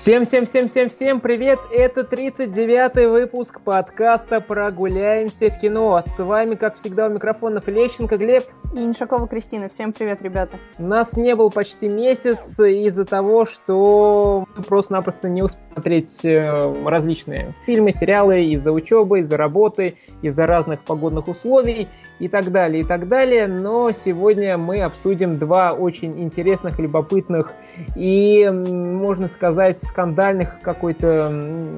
[0.00, 1.58] Всем-всем-всем-всем-всем привет!
[1.70, 6.00] Это 39-й выпуск подкаста «Прогуляемся в кино».
[6.00, 8.44] С вами, как всегда, у микрофонов Лещенко Глеб.
[8.72, 9.68] И Иншакова Кристина.
[9.68, 10.56] Всем привет, ребята.
[10.78, 17.92] Нас не было почти месяц из-за того, что просто-напросто не успели смотреть э, различные фильмы,
[17.92, 21.88] сериалы из-за учебы, из-за работы, из-за разных погодных условий
[22.18, 23.46] и так далее, и так далее.
[23.46, 27.52] Но сегодня мы обсудим два очень интересных, любопытных
[27.96, 31.74] и, можно сказать, скандальных какой-то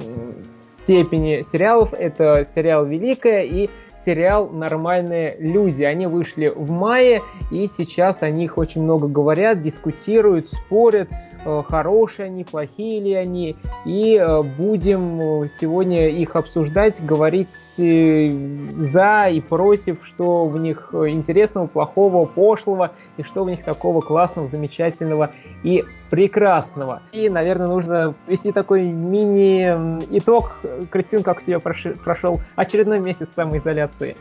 [0.61, 1.93] степени сериалов.
[1.93, 5.83] Это сериал «Великая» и сериал «Нормальные люди».
[5.83, 7.21] Они вышли в мае,
[7.51, 11.09] и сейчас о них очень много говорят, дискутируют, спорят,
[11.45, 13.55] э, хорошие они, плохие ли они.
[13.85, 18.31] И э, будем сегодня их обсуждать, говорить э,
[18.77, 24.47] за и против, что в них интересного, плохого, пошлого, и что в них такого классного,
[24.47, 25.31] замечательного
[25.63, 25.83] и
[26.13, 27.01] прекрасного.
[27.11, 30.57] И, наверное, нужно вести такой мини-итог.
[30.91, 34.15] Кристин, как у тебя прошел очередной месяц самоизоляции?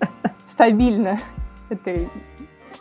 [0.50, 1.18] Стабильно.
[1.68, 2.08] Это...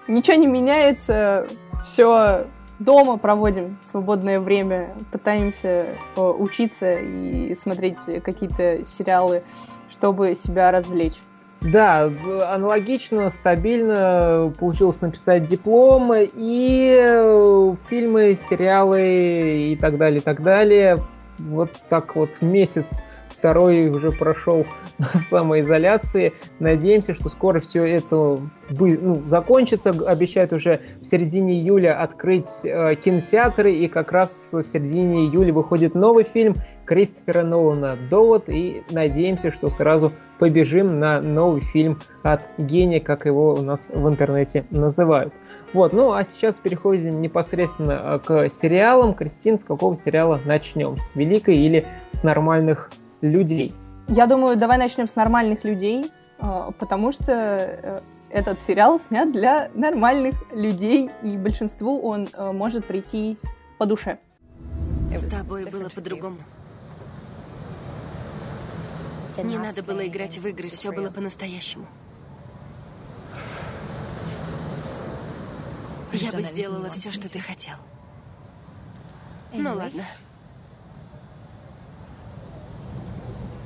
[0.08, 1.46] Ничего не меняется,
[1.86, 2.48] все
[2.80, 5.86] дома проводим свободное время, пытаемся
[6.16, 9.44] э, учиться и смотреть какие-то сериалы,
[9.92, 11.22] чтобы себя развлечь.
[11.66, 12.12] Да,
[12.48, 21.04] аналогично, стабильно получилось написать диплом и э, фильмы, сериалы и так далее, и так далее.
[21.40, 24.66] Вот так вот месяц второй уже прошел
[25.30, 26.34] самоизоляции.
[26.60, 29.90] Надеемся, что скоро все это ну, закончится.
[29.90, 35.96] Обещают уже в середине июля открыть э, кинотеатры, и как раз в середине июля выходит
[35.96, 43.00] новый фильм Кристофера Нолана «Довод», и надеемся, что сразу побежим на новый фильм от гения,
[43.00, 45.34] как его у нас в интернете называют.
[45.74, 49.14] Вот, ну а сейчас переходим непосредственно э, к сериалам.
[49.14, 50.98] Кристин, с какого сериала начнем?
[50.98, 52.92] С «Великой» или с «Нормальных
[53.22, 53.74] людей»?
[54.08, 56.06] Я думаю, давай начнем с «Нормальных людей»,
[56.40, 63.38] э, потому что э, этот сериал снят для нормальных людей, и большинству он может прийти
[63.78, 64.18] по душе.
[65.16, 66.38] С тобой было по-другому.
[69.44, 71.86] Не надо было играть в игры, все было по-настоящему.
[76.14, 77.76] Я бы сделала все, что ты хотел.
[79.54, 80.04] Ну ладно.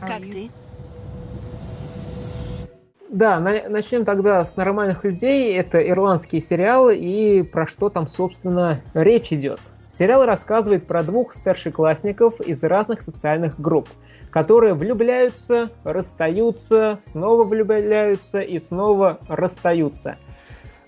[0.02, 0.50] Как ты?
[3.10, 5.56] Да, начнем тогда с нормальных людей.
[5.56, 9.60] Это ирландский сериал, и про что там, собственно, речь идет.
[10.00, 13.90] Сериал рассказывает про двух старшеклассников из разных социальных групп,
[14.30, 20.16] которые влюбляются, расстаются, снова влюбляются и снова расстаются.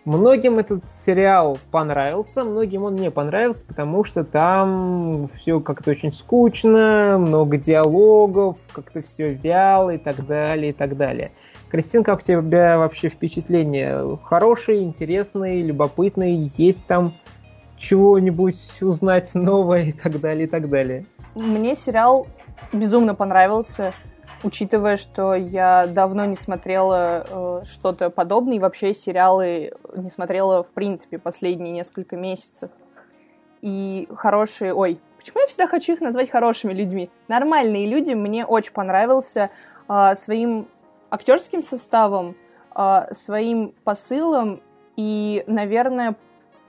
[0.06, 7.18] Многим этот сериал понравился, многим он не понравился, потому что там все как-то очень скучно,
[7.20, 11.34] много диалогов, как-то все вяло и так далее, и так далее.
[11.70, 14.18] Кристин, как у тебя вообще впечатление?
[14.24, 16.50] Хороший, интересный, любопытный?
[16.56, 17.14] Есть там
[17.82, 21.06] чего-нибудь узнать новое и так далее, и так далее.
[21.34, 22.28] Мне сериал
[22.72, 23.94] безумно понравился,
[24.44, 30.70] учитывая, что я давно не смотрела э, что-то подобное, и вообще сериалы не смотрела, в
[30.70, 32.70] принципе, последние несколько месяцев.
[33.62, 34.74] И хорошие...
[34.74, 37.10] Ой, почему я всегда хочу их назвать хорошими людьми?
[37.28, 39.50] Нормальные люди мне очень понравился
[39.90, 40.68] э, своим
[41.10, 42.36] актерским составом,
[42.76, 44.62] э, своим посылом
[44.96, 46.16] и, наверное,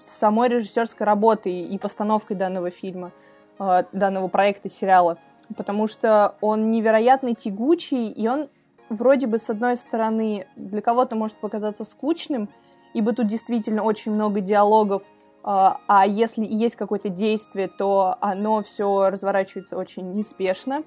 [0.05, 3.13] самой режиссерской работой и постановкой данного фильма,
[3.59, 5.19] э, данного проекта, сериала.
[5.57, 8.49] Потому что он невероятно тягучий, и он
[8.89, 12.49] вроде бы, с одной стороны, для кого-то может показаться скучным,
[12.95, 15.05] ибо тут действительно очень много диалогов, э,
[15.45, 20.85] а если есть какое-то действие, то оно все разворачивается очень неспешно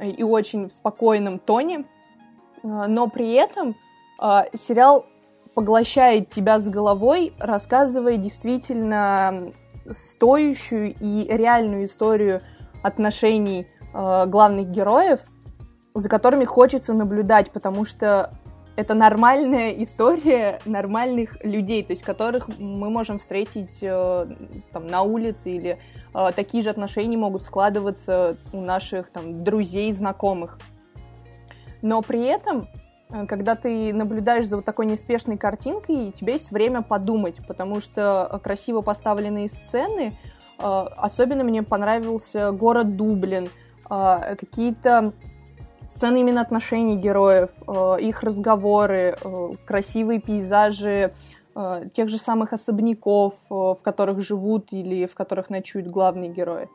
[0.00, 1.84] и очень в спокойном тоне.
[2.62, 3.76] Э, но при этом
[4.54, 5.06] сериал
[5.54, 9.52] поглощает тебя с головой, рассказывая действительно
[9.90, 12.40] стоящую и реальную историю
[12.82, 15.20] отношений э, главных героев,
[15.94, 18.32] за которыми хочется наблюдать, потому что
[18.76, 24.26] это нормальная история нормальных людей, то есть которых мы можем встретить э,
[24.72, 25.78] там, на улице или
[26.14, 30.58] э, такие же отношения могут складываться у наших там, друзей, знакомых.
[31.82, 32.68] Но при этом
[33.28, 38.28] когда ты наблюдаешь за вот такой неспешной картинкой, у тебя есть время подумать, потому что
[38.30, 40.18] э, красиво поставленные сцены,
[40.58, 43.48] э, особенно мне понравился город Дублин,
[43.88, 45.12] какие-то
[45.90, 47.50] сцены именно отношений героев,
[48.00, 49.18] их разговоры,
[49.66, 51.12] красивые пейзажи
[51.92, 56.70] тех же самых особняков, в которых живут или в которых ночуют главные герои.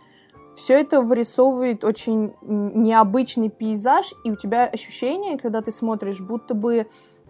[0.57, 6.87] Все это вырисовывает очень необычный пейзаж, и у тебя ощущение, когда ты смотришь, будто бы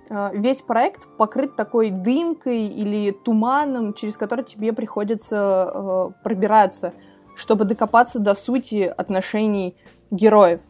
[0.10, 6.94] э, весь проект покрыт такой дымкой или туманом, через который тебе приходится э, пробираться,
[7.36, 9.76] чтобы докопаться до сути отношений
[10.10, 10.62] героев.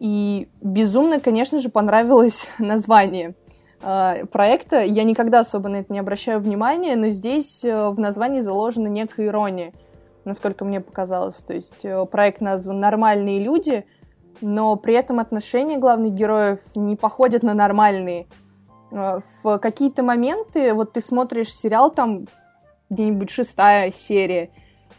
[0.00, 3.36] И безумно, конечно же, понравилось название
[3.82, 4.82] э, проекта.
[4.82, 9.72] Я никогда особо на это не обращаю внимания, но здесь в названии заложена некая ирония–
[10.24, 11.36] насколько мне показалось.
[11.36, 13.84] То есть э, проект назван «Нормальные люди»,
[14.40, 18.26] но при этом отношения главных героев не походят на нормальные.
[18.90, 22.26] Э, в какие-то моменты, вот ты смотришь сериал, там
[22.90, 24.50] где-нибудь шестая серия,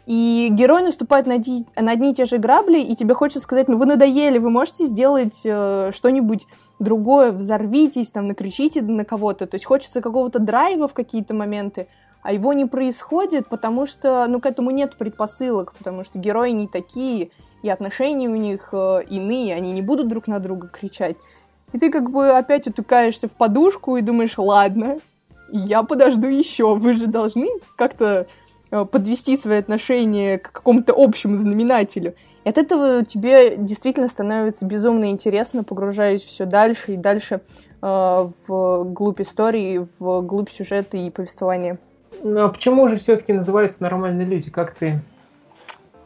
[0.06, 3.76] и герой наступает на, на одни и те же грабли, и тебе хочется сказать, ну
[3.76, 6.46] вы надоели, вы можете сделать э, что-нибудь
[6.78, 9.46] другое, взорвитесь, там, накричите на кого-то.
[9.46, 11.88] То есть хочется какого-то драйва в какие-то моменты,
[12.26, 16.66] а его не происходит, потому что, ну, к этому нет предпосылок, потому что герои не
[16.66, 17.30] такие,
[17.62, 21.16] и отношения у них э, иные, они не будут друг на друга кричать.
[21.72, 24.98] И ты как бы опять утыкаешься в подушку и думаешь, ладно,
[25.52, 28.26] я подожду еще, вы же должны как-то
[28.72, 32.16] э, подвести свои отношения к какому-то общему знаменателю.
[32.42, 37.40] И от этого тебе действительно становится безумно интересно, погружаясь все дальше и дальше
[37.82, 41.78] э, в глубь истории, в глубь сюжета и повествования.
[42.22, 45.00] Ну а почему же все-таки называются нормальные люди, как ты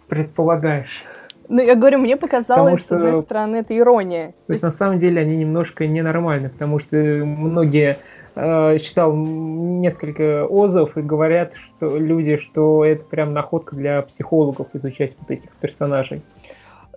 [0.09, 1.05] предполагаешь?
[1.51, 4.29] Ну, я говорю, мне показалось, что, с одной стороны, это ирония.
[4.29, 7.99] То, то есть, на самом деле, они немножко ненормальны, потому что многие
[8.37, 15.17] э, читал несколько озов и говорят, что люди, что это прям находка для психологов изучать
[15.19, 16.23] вот этих персонажей.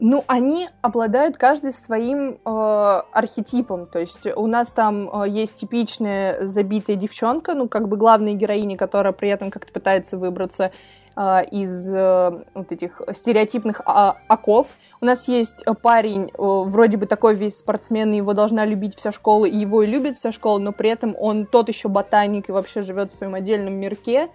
[0.05, 3.87] Ну, они обладают каждый своим э, архетипом.
[3.87, 8.75] То есть у нас там э, есть типичная забитая девчонка, ну, как бы главная героиня,
[8.75, 10.73] которая при этом как-то пытается выбраться
[11.15, 14.67] э, из э, вот этих стереотипных а, оков.
[14.99, 19.13] У нас есть парень, э, вроде бы такой весь спортсмен, и его должна любить вся
[19.13, 22.51] школа, и его и любит вся школа, но при этом он тот еще ботаник и
[22.51, 24.27] вообще живет в своем отдельном мирке.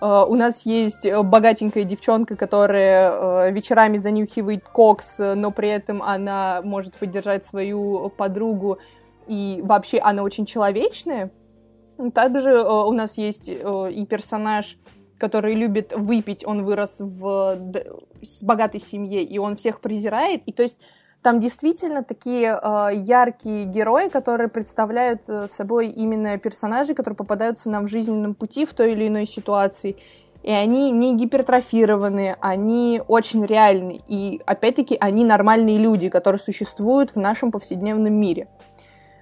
[0.00, 6.60] У нас есть э, богатенькая девчонка, которая uh, вечерами занюхивает кокс, но при этом она
[6.64, 8.78] может поддержать свою подругу,
[9.28, 11.30] и вообще она очень человечная.
[12.12, 14.76] Также у нас есть и персонаж,
[15.16, 17.56] который любит выпить, он вырос в
[18.42, 20.76] богатой семье, и он всех презирает, и то есть
[21.24, 27.86] там действительно такие э, яркие герои, которые представляют э, собой именно персонажи, которые попадаются нам
[27.86, 29.96] в жизненном пути в той или иной ситуации.
[30.42, 34.02] И они не гипертрофированы, они очень реальны.
[34.06, 38.46] И опять-таки они нормальные люди, которые существуют в нашем повседневном мире.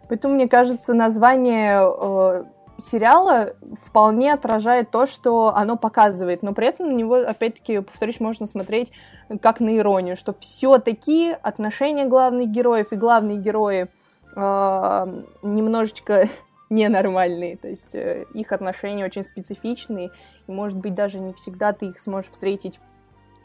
[0.09, 2.45] Поэтому, мне кажется, название э,
[2.91, 8.47] сериала вполне отражает то, что оно показывает, но при этом на него, опять-таки, повторюсь, можно
[8.47, 8.93] смотреть
[9.41, 13.89] как на иронию, что все-таки отношения главных героев и главные герои
[14.35, 16.29] э, немножечко
[16.71, 20.11] ненормальные, то есть э, их отношения очень специфичные,
[20.47, 22.81] и, может быть, даже не всегда ты их сможешь встретить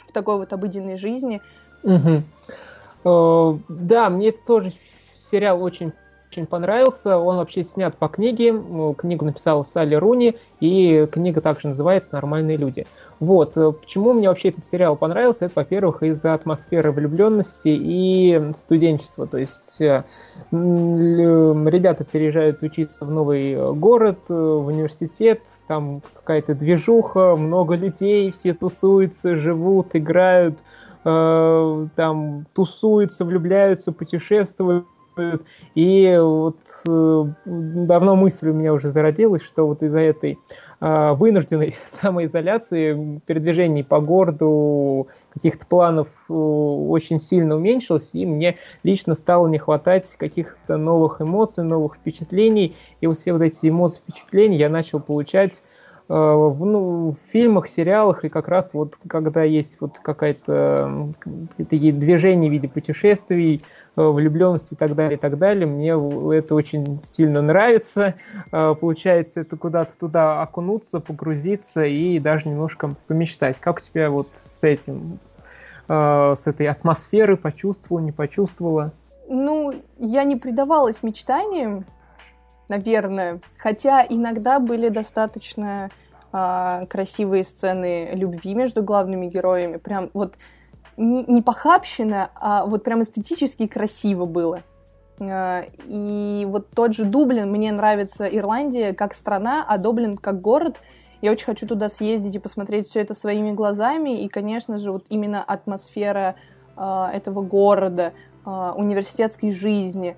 [0.07, 1.42] в такой вот обыденной жизни.
[3.04, 4.74] Э, да, мне тоже
[5.16, 5.94] сериал очень
[6.29, 7.17] очень понравился.
[7.17, 8.53] Он вообще снят по книге.
[8.98, 12.86] Книгу написала Салли Руни, и книга также называется «Нормальные люди».
[13.19, 13.57] Вот.
[13.57, 15.46] Э, почему мне вообще этот сериал понравился?
[15.46, 19.25] Это, во-первых, из-за атмосферы влюбленности и студенчества.
[19.25, 20.03] То есть э,
[20.51, 28.53] ребята переезжают учиться в новый город, э, в университет, там какая-то движуха, много людей, все
[28.53, 30.60] тусуются, живут, играют,
[31.03, 34.86] там тусуются, влюбляются, путешествуют
[35.75, 40.39] и вот э, давно мысль у меня уже зародилась, что вот из-за этой
[40.79, 49.13] э, вынужденной самоизоляции передвижений по городу каких-то планов э, очень сильно уменьшилось, и мне лично
[49.13, 52.75] стало не хватать каких-то новых эмоций, новых впечатлений.
[53.01, 55.63] И вот все вот эти эмоции, впечатления я начал получать
[56.08, 61.10] в, ну, в фильмах, сериалах, и как раз вот когда есть вот какая-то
[61.58, 63.62] такие движения в виде путешествий,
[63.98, 65.66] Э, влюбленность и так далее, и так далее.
[65.66, 65.90] Мне
[66.38, 68.14] это очень сильно нравится.
[68.52, 73.60] Э, получается, это куда-то туда окунуться, погрузиться и даже немножко помечтать.
[73.60, 75.18] Как у тебя вот с этим,
[75.88, 78.92] э, с этой атмосферой почувствовала, не почувствовала?
[79.30, 81.84] Ну, я не предавалась мечтаниям,
[82.69, 83.39] наверное.
[83.57, 85.89] Хотя иногда были достаточно
[86.31, 89.77] э, красивые сцены любви между главными героями.
[89.77, 90.36] Прям вот
[90.97, 94.59] не, похабщина, а вот прям эстетически красиво было.
[95.19, 100.79] Э, и вот тот же Дублин, мне нравится Ирландия как страна, а Дублин как город.
[101.21, 104.21] Я очень хочу туда съездить и посмотреть все это своими глазами.
[104.24, 106.36] И, конечно же, вот именно атмосфера
[106.75, 108.13] э, этого города,
[108.45, 110.15] э, университетской жизни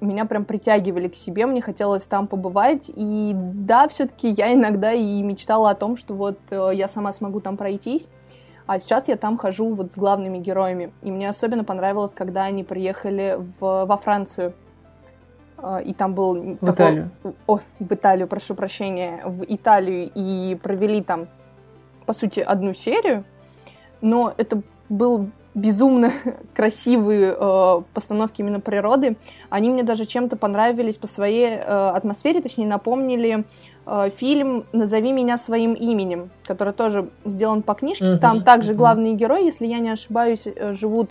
[0.00, 1.46] меня прям притягивали к себе.
[1.46, 2.84] Мне хотелось там побывать.
[2.88, 7.40] И да, все-таки я иногда и мечтала о том, что вот э, я сама смогу
[7.40, 8.08] там пройтись.
[8.66, 10.92] А сейчас я там хожу вот с главными героями.
[11.02, 14.54] И мне особенно понравилось, когда они приехали в, во Францию.
[15.58, 16.34] А, и там был...
[16.34, 16.72] В такой...
[16.72, 17.10] Италию.
[17.46, 19.22] О, в Италию, прошу прощения.
[19.24, 20.10] В Италию.
[20.14, 21.28] И провели там,
[22.06, 23.24] по сути, одну серию.
[24.00, 26.12] Но это был безумно
[26.54, 29.16] красивые э, постановки именно природы.
[29.50, 33.44] Они мне даже чем-то понравились по своей э, атмосфере, точнее напомнили
[33.86, 38.04] э, фильм «Назови меня своим именем», который тоже сделан по книжке.
[38.04, 38.76] Uh-huh, Там также uh-huh.
[38.76, 41.10] главные герои, если я не ошибаюсь, э, живут,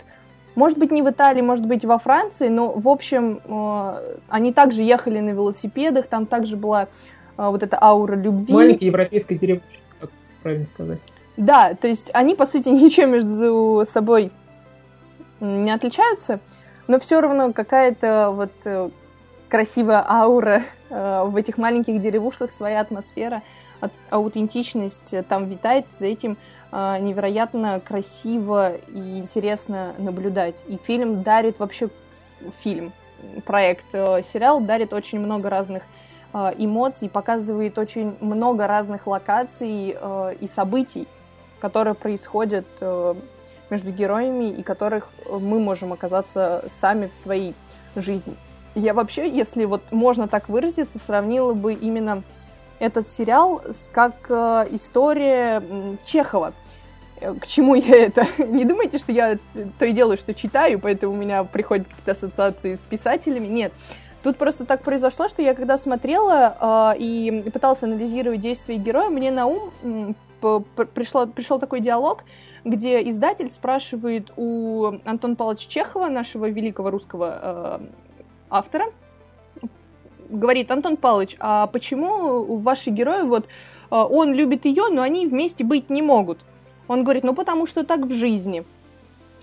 [0.54, 4.82] может быть, не в Италии, может быть, во Франции, но, в общем, э, они также
[4.82, 6.86] ехали на велосипедах, там также была э,
[7.36, 8.52] вот эта аура любви.
[8.52, 10.10] Маленький европейский деревушка, как
[10.42, 11.00] правильно сказать.
[11.36, 14.30] Да, то есть они, по сути, ничем между собой
[15.40, 16.40] не отличаются,
[16.86, 18.90] но все равно какая-то вот э,
[19.48, 23.42] красивая аура э, в этих маленьких деревушках, своя атмосфера,
[24.10, 26.36] аутентичность там витает, за этим
[26.72, 30.56] э, невероятно красиво и интересно наблюдать.
[30.68, 31.88] И фильм дарит вообще
[32.62, 32.92] фильм,
[33.44, 35.82] проект, сериал дарит очень много разных
[36.32, 39.96] эмоций, показывает очень много разных локаций
[40.40, 41.06] и событий,
[41.64, 42.66] которые происходят
[43.70, 47.54] между героями и которых мы можем оказаться сами в своей
[47.96, 48.36] жизни.
[48.74, 52.22] Я вообще, если вот можно так выразиться, сравнила бы именно
[52.80, 55.62] этот сериал как э, история
[56.04, 56.52] Чехова.
[57.20, 58.26] Э, к чему я это?
[58.44, 59.38] Не думайте, что я
[59.78, 63.46] то и делаю, что читаю, поэтому у меня приходят какие-то ассоциации с писателями.
[63.46, 63.72] Нет.
[64.22, 69.30] Тут просто так произошло, что я когда смотрела э, и пыталась анализировать действия героя, мне
[69.30, 70.16] на ум
[70.94, 72.24] пришло, пришел такой диалог,
[72.64, 77.86] где издатель спрашивает у Антона Павловича Чехова, нашего великого русского э,
[78.50, 78.86] автора,
[80.28, 83.48] говорит, Антон Павлович, а почему у ваших героев вот э,
[83.90, 86.38] он любит ее, но они вместе быть не могут?
[86.88, 88.64] Он говорит, ну потому что так в жизни.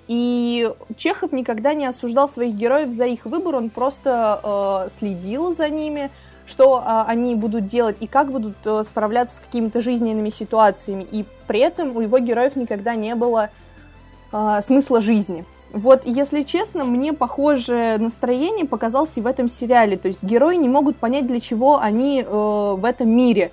[0.07, 5.69] И Чехов никогда не осуждал своих героев за их выбор, он просто э, следил за
[5.69, 6.09] ними,
[6.51, 11.07] что а, они будут делать и как будут а, справляться с какими-то жизненными ситуациями.
[11.09, 13.49] И при этом у его героев никогда не было
[14.31, 15.45] а, смысла жизни.
[15.71, 19.95] Вот, если честно, мне похожее настроение показалось и в этом сериале.
[19.95, 23.51] То есть герои не могут понять, для чего они э, в этом мире.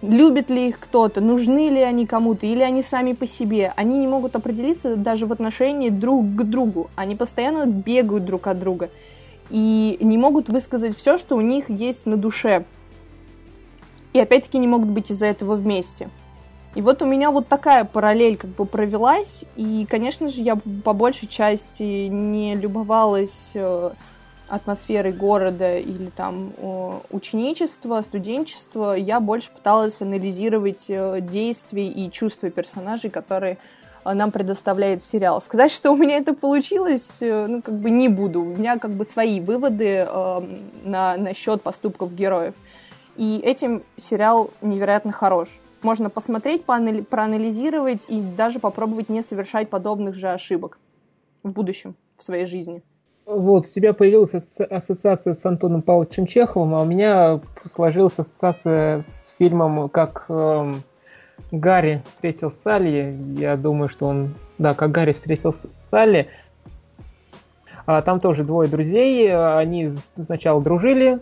[0.00, 3.72] Любит ли их кто-то, нужны ли они кому-то, или они сами по себе.
[3.74, 6.90] Они не могут определиться даже в отношении друг к другу.
[6.94, 8.90] Они постоянно бегают друг от друга
[9.50, 12.64] и не могут высказать все, что у них есть на душе.
[14.12, 16.08] И опять-таки не могут быть из-за этого вместе.
[16.74, 20.92] И вот у меня вот такая параллель как бы провелась, и, конечно же, я по
[20.92, 23.90] большей части не любовалась э,
[24.48, 26.52] атмосферой города или там
[27.10, 33.58] ученичества, студенчества, я больше пыталась анализировать э, действия и чувства персонажей, которые
[34.04, 35.40] нам предоставляет сериал.
[35.40, 38.42] Сказать, что у меня это получилось, э, ну, как бы не буду.
[38.42, 40.40] У меня как бы свои выводы э,
[40.84, 42.54] на, на счет поступков героев.
[43.16, 45.48] И этим сериал невероятно хорош.
[45.82, 50.78] Можно посмотреть, поанали- проанализировать и даже попробовать не совершать подобных же ошибок
[51.42, 52.82] в будущем, в своей жизни.
[53.26, 59.34] Вот, у тебя появилась ассоциация с Антоном Павловичем Чеховым, а у меня сложилась ассоциация с
[59.38, 60.82] фильмом как эм,
[61.50, 65.54] Гарри встретил Салли, я думаю, что он, да, как Гарри встретил
[65.90, 66.28] Салли,
[67.86, 71.20] а там тоже двое друзей, они сначала дружили,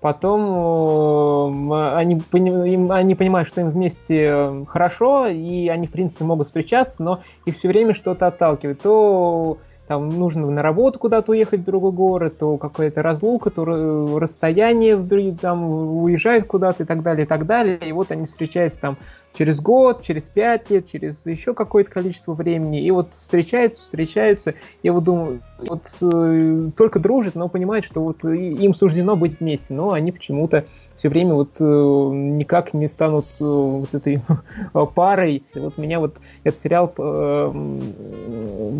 [0.00, 7.02] потом э, они, они понимают, что им вместе хорошо, и они, в принципе, могут встречаться,
[7.02, 8.80] но их все время что-то отталкивает.
[8.80, 14.96] То там нужно на работу куда-то уехать в другой город, то какая-то разлука, то расстояние,
[15.34, 15.68] там
[16.02, 17.78] уезжают куда-то и так далее, и так далее.
[17.78, 18.98] И вот они встречаются там
[19.36, 22.82] через год, через пять лет, через еще какое-то количество времени.
[22.82, 24.54] И вот встречаются, встречаются.
[24.82, 29.74] Я вот думаю, вот э, только дружат, но понимают, что вот им суждено быть вместе.
[29.74, 30.64] Но они почему-то
[30.96, 34.22] все время вот э, никак не станут э, вот этой
[34.94, 35.42] парой.
[35.54, 37.52] Вот меня вот этот сериал э,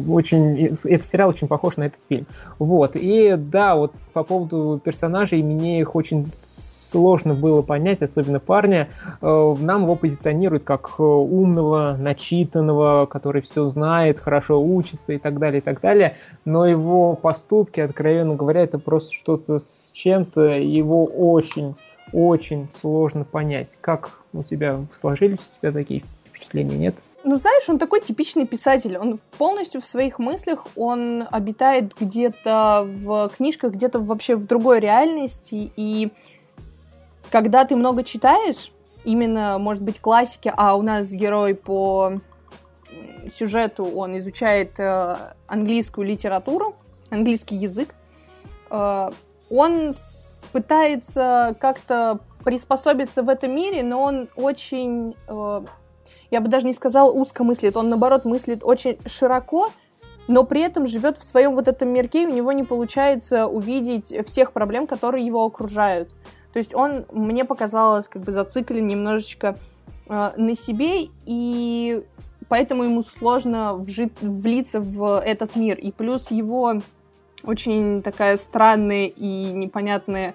[0.08, 2.26] очень, этот сериал очень похож на этот фильм.
[2.58, 2.92] Вот.
[2.94, 6.30] И да, вот по поводу персонажей, мне их очень
[6.86, 8.88] сложно было понять, особенно парня.
[9.20, 15.62] Нам его позиционируют как умного, начитанного, который все знает, хорошо учится и так далее, и
[15.62, 16.16] так далее.
[16.44, 20.58] Но его поступки, откровенно говоря, это просто что-то с чем-то.
[20.58, 21.74] Его очень
[22.12, 23.78] очень сложно понять.
[23.80, 26.94] Как у тебя сложились у тебя такие впечатления, нет?
[27.24, 28.96] Ну, знаешь, он такой типичный писатель.
[28.96, 35.72] Он полностью в своих мыслях, он обитает где-то в книжках, где-то вообще в другой реальности.
[35.76, 36.12] И
[37.30, 38.72] когда ты много читаешь,
[39.04, 42.20] именно, может быть, классики, а у нас герой по
[43.34, 45.16] сюжету, он изучает э,
[45.46, 46.76] английскую литературу,
[47.10, 47.94] английский язык,
[48.70, 49.10] э,
[49.50, 49.94] он
[50.52, 55.64] пытается как-то приспособиться в этом мире, но он очень э,
[56.30, 59.70] я бы даже не сказала узко мыслит, он наоборот мыслит очень широко,
[60.28, 64.12] но при этом живет в своем вот этом мирке, и у него не получается увидеть
[64.26, 66.10] всех проблем, которые его окружают.
[66.56, 69.58] То есть он, мне показалось, как бы зациклен немножечко
[70.08, 72.02] э, на себе, и
[72.48, 75.76] поэтому ему сложно вжить, влиться в этот мир.
[75.76, 76.80] И плюс его
[77.42, 80.34] очень такая странная и непонятная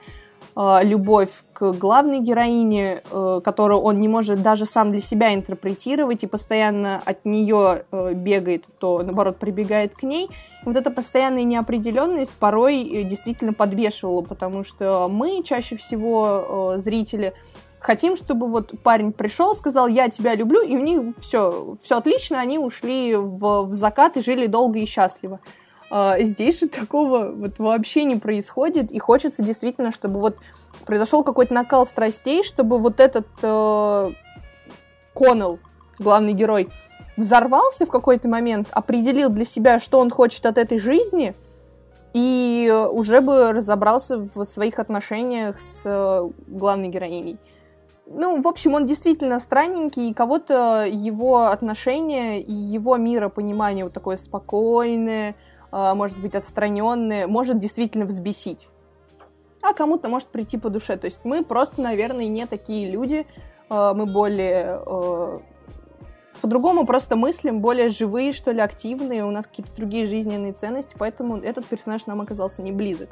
[0.55, 6.27] любовь к главной героине, э, которую он не может даже сам для себя интерпретировать и
[6.27, 10.29] постоянно от нее э, бегает, то наоборот прибегает к ней.
[10.65, 17.33] Вот эта постоянная неопределенность порой э, действительно подвешивала, потому что мы чаще всего э, зрители
[17.79, 22.39] хотим, чтобы вот парень пришел, сказал, я тебя люблю, и у них все, все отлично,
[22.39, 25.39] они ушли в, в закат и жили долго и счастливо.
[25.93, 30.37] А, здесь же такого вот вообще не происходит, и хочется действительно, чтобы вот
[30.85, 34.11] произошел какой-то накал страстей, чтобы вот этот э,
[35.13, 35.59] Коннелл,
[35.99, 36.69] главный герой,
[37.17, 41.35] взорвался в какой-то момент, определил для себя, что он хочет от этой жизни,
[42.13, 47.37] и уже бы разобрался в своих отношениях с э, главной героиней.
[48.05, 54.15] Ну, в общем, он действительно странненький, и кого-то его отношения и его миропонимание вот такое
[54.15, 55.35] спокойное,
[55.71, 58.67] может быть отстраненные, может действительно взбесить.
[59.61, 60.97] А кому-то может прийти по душе.
[60.97, 63.25] То есть мы просто, наверное, не такие люди,
[63.69, 65.41] а, мы более а,
[66.41, 71.37] по-другому просто мыслим, более живые, что ли, активные, у нас какие-то другие жизненные ценности, поэтому
[71.37, 73.09] этот персонаж нам оказался не близок.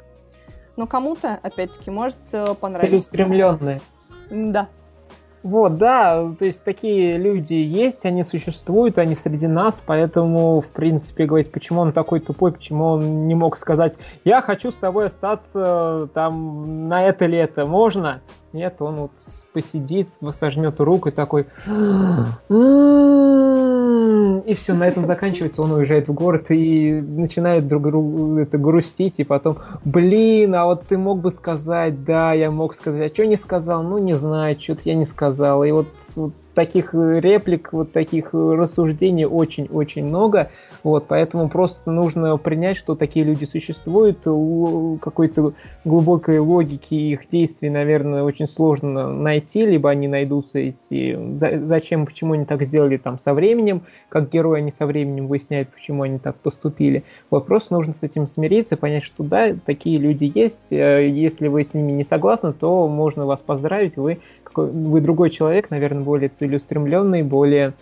[0.76, 2.18] Но кому-то, опять-таки, может
[2.60, 2.86] понравиться.
[2.86, 3.80] Целеустремленные.
[4.30, 4.68] Да.
[5.42, 11.24] Вот, да, то есть такие люди есть, они существуют, они среди нас, поэтому, в принципе,
[11.24, 16.10] говорить, почему он такой тупой, почему он не мог сказать, я хочу с тобой остаться
[16.12, 18.20] там на это лето, можно?
[18.52, 19.12] Нет, он вот
[19.52, 21.46] посидит, сожмет руку и такой,
[24.50, 29.20] и все, на этом заканчивается, он уезжает в город и начинает друг другу это грустить,
[29.20, 33.24] и потом, блин, а вот ты мог бы сказать, да, я мог сказать, а что
[33.26, 37.92] не сказал, ну не знаю, что-то я не сказал, и вот, вот таких реплик, вот
[37.92, 40.50] таких рассуждений очень-очень много,
[40.82, 44.18] вот, поэтому просто нужно принять, что такие люди существуют,
[45.00, 45.52] какой-то
[45.84, 51.18] глубокой логики их действий, наверное, очень сложно найти, либо они найдутся эти,
[51.66, 56.02] зачем, почему они так сделали там со временем, как герои они со временем выясняют, почему
[56.02, 57.04] они так поступили.
[57.30, 61.64] Вот просто нужно с этим смириться, понять, что да, такие люди есть, э, если вы
[61.64, 64.20] с ними не согласны, то можно вас поздравить, вы,
[64.54, 67.74] вы другой человек, наверное, более целеустремленный, более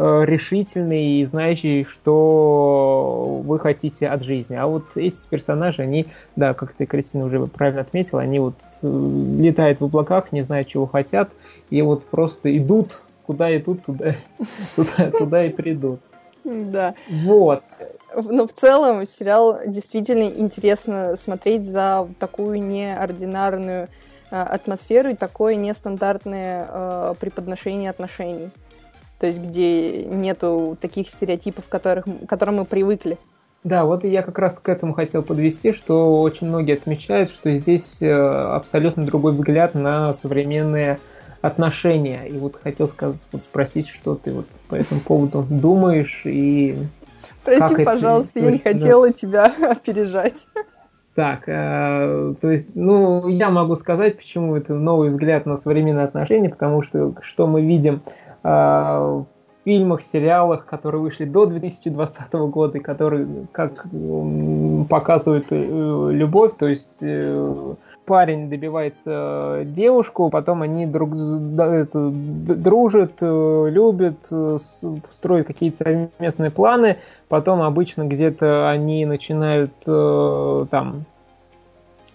[0.00, 4.56] решительный и знающий, что вы хотите от жизни.
[4.56, 8.86] А вот эти персонажи, они, да, как ты, Кристина, уже правильно отметила, они вот э,
[9.38, 11.30] летают в облаках, не знают, чего хотят,
[11.70, 14.14] и вот просто идут, куда идут, туда,
[14.76, 16.00] туда, туда и придут.
[16.44, 16.94] Да.
[17.08, 17.62] Вот.
[18.14, 23.88] Но в целом сериал действительно интересно смотреть за такую неординарную
[24.30, 28.50] Э, атмосферу и такое нестандартное э, преподношение отношений.
[29.20, 33.18] То есть, где нету таких стереотипов, которых, к которым мы привыкли.
[33.62, 38.00] Да, вот я как раз к этому хотел подвести, что очень многие отмечают, что здесь
[38.00, 40.98] э, абсолютно другой взгляд на современные
[41.42, 42.26] отношения.
[42.26, 46.78] И вот хотел сказать, вот спросить, что ты вот по этому поводу думаешь и
[47.44, 48.46] Прости, как пожалуйста, это...
[48.46, 49.12] я не хотела да.
[49.12, 50.46] тебя опережать.
[51.14, 56.48] Так, э, то есть, ну, я могу сказать, почему это новый взгляд на современные отношения,
[56.48, 58.00] потому что что мы видим
[58.42, 59.24] э,
[59.64, 63.86] фильмах, сериалах, которые вышли до 2020 года, и которые как
[64.88, 67.74] показывают э, любовь, то есть э,
[68.06, 74.32] парень добивается девушку, потом они друг это, дружат, э, любят,
[75.10, 76.96] строят какие-то совместные планы,
[77.28, 81.04] потом обычно где-то они начинают там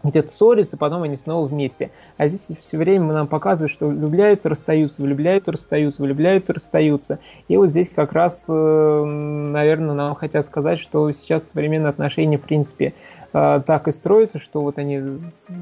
[0.05, 1.91] где-то ссорятся, потом они снова вместе.
[2.17, 7.19] А здесь все время нам показывают, что влюбляются, расстаются, влюбляются, расстаются, влюбляются, расстаются.
[7.47, 12.93] И вот здесь как раз, наверное, нам хотят сказать, что сейчас современные отношения, в принципе,
[13.31, 15.01] так и строятся, что вот они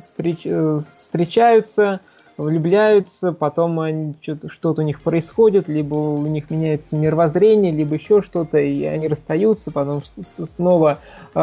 [0.02, 0.48] встреч,
[0.86, 2.02] встречаются,
[2.38, 8.58] влюбляются, потом они, что-то у них происходит, либо у них меняется мировоззрение, либо еще что-то,
[8.58, 11.00] и они расстаются, потом снова
[11.34, 11.40] э,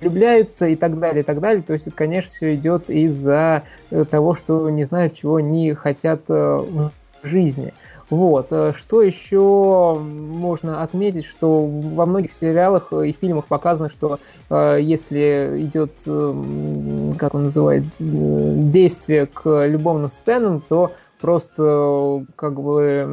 [0.00, 1.62] влюбляются и так далее, и так далее.
[1.62, 3.62] То есть это, конечно, все идет из-за
[4.10, 6.90] того, что не знают, чего они хотят в
[7.22, 7.72] жизни.
[8.12, 8.48] Вот.
[8.50, 14.20] Э, что еще можно отметить, что во многих сериалах и фильмах показано, что
[14.50, 23.06] э, если идет, э, как он называет, действие к любовным сценам, то просто как бы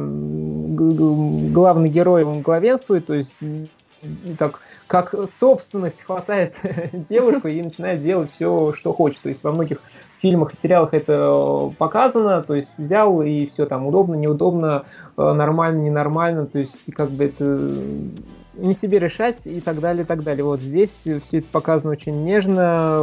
[1.50, 3.38] главный герой он главенствует, то есть
[4.36, 6.56] так как собственность хватает
[6.92, 9.22] девушку и начинает делать все, что хочет.
[9.22, 9.78] То есть во многих
[10.20, 14.84] фильмах и сериалах это показано, то есть взял и все там удобно, неудобно,
[15.16, 17.44] э, нормально, ненормально, то есть как бы это
[18.54, 20.44] не себе решать и так далее, и так далее.
[20.44, 23.00] Вот здесь все это показано очень нежно,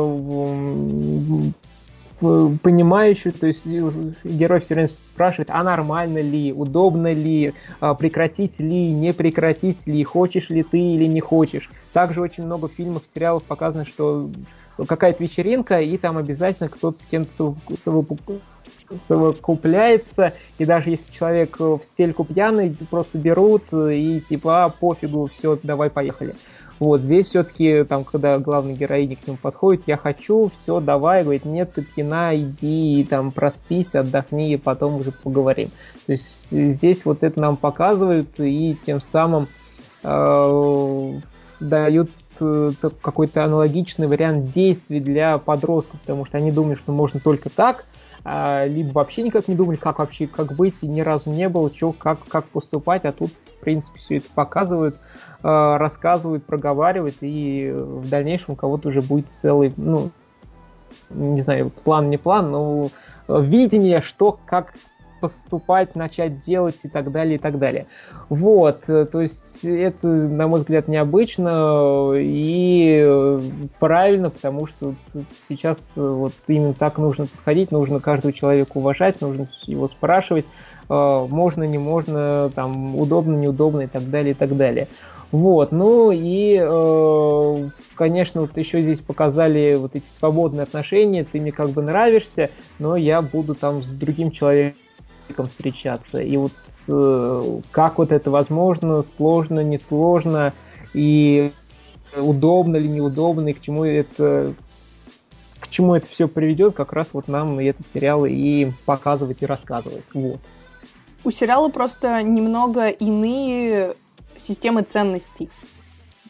[2.20, 8.92] понимающую, то есть герой все время спрашивает, а нормально ли, удобно ли, а, прекратить ли,
[8.92, 11.70] не прекратить ли, хочешь ли ты или не хочешь.
[11.94, 14.30] Также очень много фильмов, сериалов показано, что
[14.88, 17.56] какая-то вечеринка, и там обязательно кто-то с кем-то
[18.96, 25.60] совокупляется, и даже если человек в стельку пьяный, просто берут и типа, а, пофигу, все,
[25.62, 26.36] давай, поехали.
[26.80, 31.46] Вот здесь все-таки, там, когда главный героиня к нему подходит, я хочу, все, давай, говорит,
[31.46, 35.70] нет, ты пьяна, иди, там, проспись, отдохни, и потом уже поговорим.
[36.06, 39.48] То есть здесь вот это нам показывают, и тем самым
[40.04, 41.20] э,
[41.60, 47.50] дают э, какой-то аналогичный вариант действий для подростков, потому что они думают, что можно только
[47.50, 47.86] так,
[48.66, 52.20] либо вообще никак не думали, как вообще, как быть, ни разу не было, что, как,
[52.28, 54.98] как поступать, а тут, в принципе, все это показывают,
[55.44, 60.12] а, рассказывают, проговаривают, и в дальнейшем у кого-то уже будет целый, ну,
[61.10, 62.90] не знаю, план, не план, но
[63.30, 64.74] видение, что, как
[65.20, 67.88] поступать, начать делать и так далее, и так далее.
[68.30, 73.40] Вот, э, то есть это, на мой взгляд, необычно и
[73.80, 74.96] правильно, потому что
[75.48, 80.46] сейчас э, вот именно так нужно подходить, нужно каждого человека уважать, нужно его спрашивать,
[80.90, 84.88] э, можно, не можно, там, удобно, неудобно и так далее, и так далее.
[85.30, 86.56] Вот, ну и,
[87.96, 92.50] конечно, вот еще здесь показали вот эти свободные отношения, ты мне как бы нравишься,
[92.80, 94.80] но я буду там с другим человеком
[95.48, 96.20] встречаться.
[96.20, 96.54] И вот
[96.88, 100.54] э, как вот это возможно, сложно, несложно,
[100.94, 101.52] и
[102.16, 104.54] удобно ли, неудобно, и к чему это
[105.60, 110.06] к чему это все приведет, как раз вот нам этот сериал и показывает, и рассказывает.
[110.14, 110.40] Вот.
[111.24, 113.96] У сериала просто немного иные
[114.40, 115.50] системы ценностей.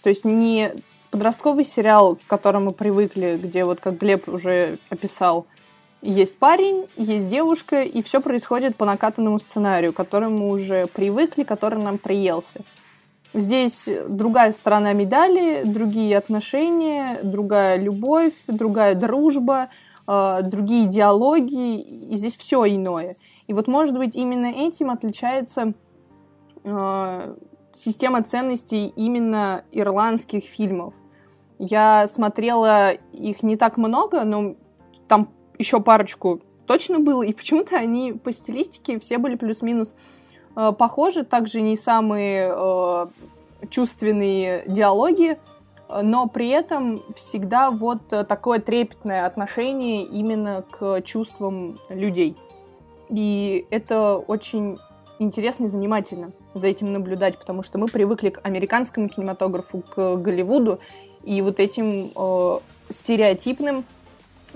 [0.02, 0.72] То есть не
[1.12, 5.46] подростковый сериал, к которому мы привыкли, где вот, как Глеб уже описал,
[6.02, 11.82] есть парень, есть девушка, и все происходит по накатанному сценарию, к которому уже привыкли, который
[11.82, 12.62] нам приелся.
[13.34, 19.70] Здесь другая сторона медали, другие отношения, другая любовь, другая дружба,
[20.08, 23.18] э, другие диалоги, и здесь все иное.
[23.48, 25.74] И вот, может быть, именно этим отличается
[26.64, 27.36] э,
[27.74, 30.94] система ценностей именно ирландских фильмов.
[31.60, 34.56] Я смотрела их не так много, но
[35.08, 39.96] там еще парочку точно было, и почему-то они по стилистике все были плюс-минус
[40.56, 43.08] э, похожи, также не самые э,
[43.70, 45.38] чувственные диалоги,
[46.04, 52.36] но при этом всегда вот такое трепетное отношение именно к чувствам людей.
[53.10, 54.78] И это очень
[55.20, 60.80] интересно и занимательно за этим наблюдать, потому что мы привыкли к американскому кинематографу, к Голливуду,
[61.24, 63.86] и вот этим э, стереотипным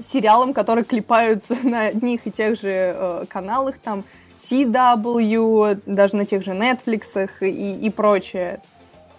[0.04, 4.04] сериалам, которые клепаются на одних и тех же э, каналах, там
[4.40, 8.62] CW, даже на тех же Netflix и, и прочее.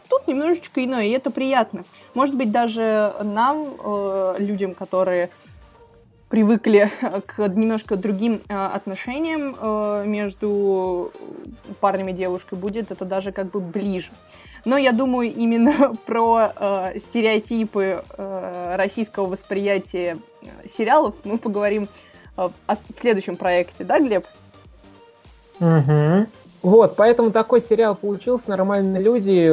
[0.08, 1.84] Тут немножечко иное, и это приятно.
[2.14, 5.30] Может быть, даже нам, э, людям, которые
[6.28, 6.90] привыкли
[7.26, 11.12] к немножко другим э, отношениям э, между
[11.80, 14.10] парнем и девушкой, будет это даже как бы ближе.
[14.64, 21.88] Но я думаю именно про э, стереотипы э, российского восприятия э, сериалов мы поговорим
[22.36, 24.26] э, о следующем проекте, да, Глеб?
[25.60, 26.26] Угу.
[26.62, 28.50] Вот, поэтому такой сериал получился.
[28.50, 29.52] Нормальные люди,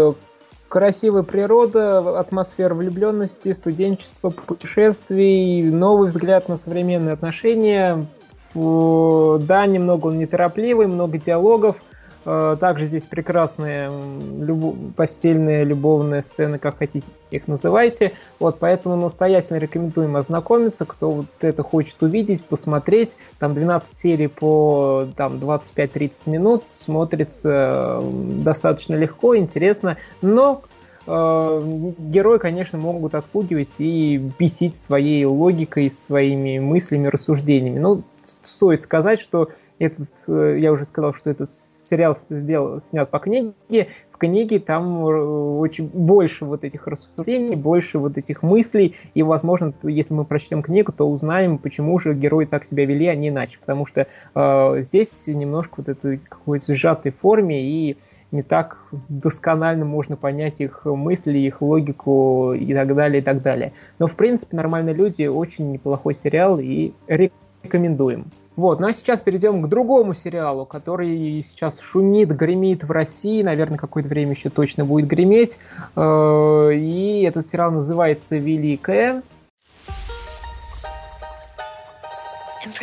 [0.68, 8.06] красивая природа, атмосфера влюбленности, студенчество, путешествий, новый взгляд на современные отношения.
[8.54, 11.78] Да, немного он неторопливый, много диалогов,
[12.24, 13.92] также здесь прекрасные
[14.38, 14.96] люб...
[14.96, 18.12] постельные любовные сцены, как хотите их называйте.
[18.40, 23.16] Вот, поэтому настоятельно рекомендуем ознакомиться, кто вот это хочет увидеть, посмотреть.
[23.40, 30.64] Там 12 серий по там, 25-30 минут, смотрится достаточно легко, интересно, но
[31.08, 37.80] э, герои, конечно, могут отпугивать и бесить своей логикой, своими мыслями, рассуждениями.
[37.80, 38.04] Ну,
[38.42, 39.50] стоит сказать, что
[39.80, 43.88] этот, э, я уже сказал, что этот сериал сделал, снят по книге.
[44.12, 48.96] В книге там э, очень больше вот этих рассуждений, больше вот этих мыслей.
[49.14, 53.16] И, возможно, если мы прочтем книгу, то узнаем, почему же герои так себя вели, а
[53.16, 53.58] не иначе.
[53.60, 57.98] Потому что э, здесь немножко вот это какой-то сжатой форме и
[58.32, 63.72] не так досконально можно понять их мысли, их логику и так далее, и так далее.
[63.98, 68.26] Но, в принципе, нормальные люди очень неплохой сериал и рекомендуем.
[68.60, 73.78] Вот, ну а сейчас перейдем к другому сериалу, который сейчас шумит, гремит в России, наверное,
[73.78, 75.58] какое-то время еще точно будет греметь.
[75.96, 79.24] Э, и этот сериал называется «Великая».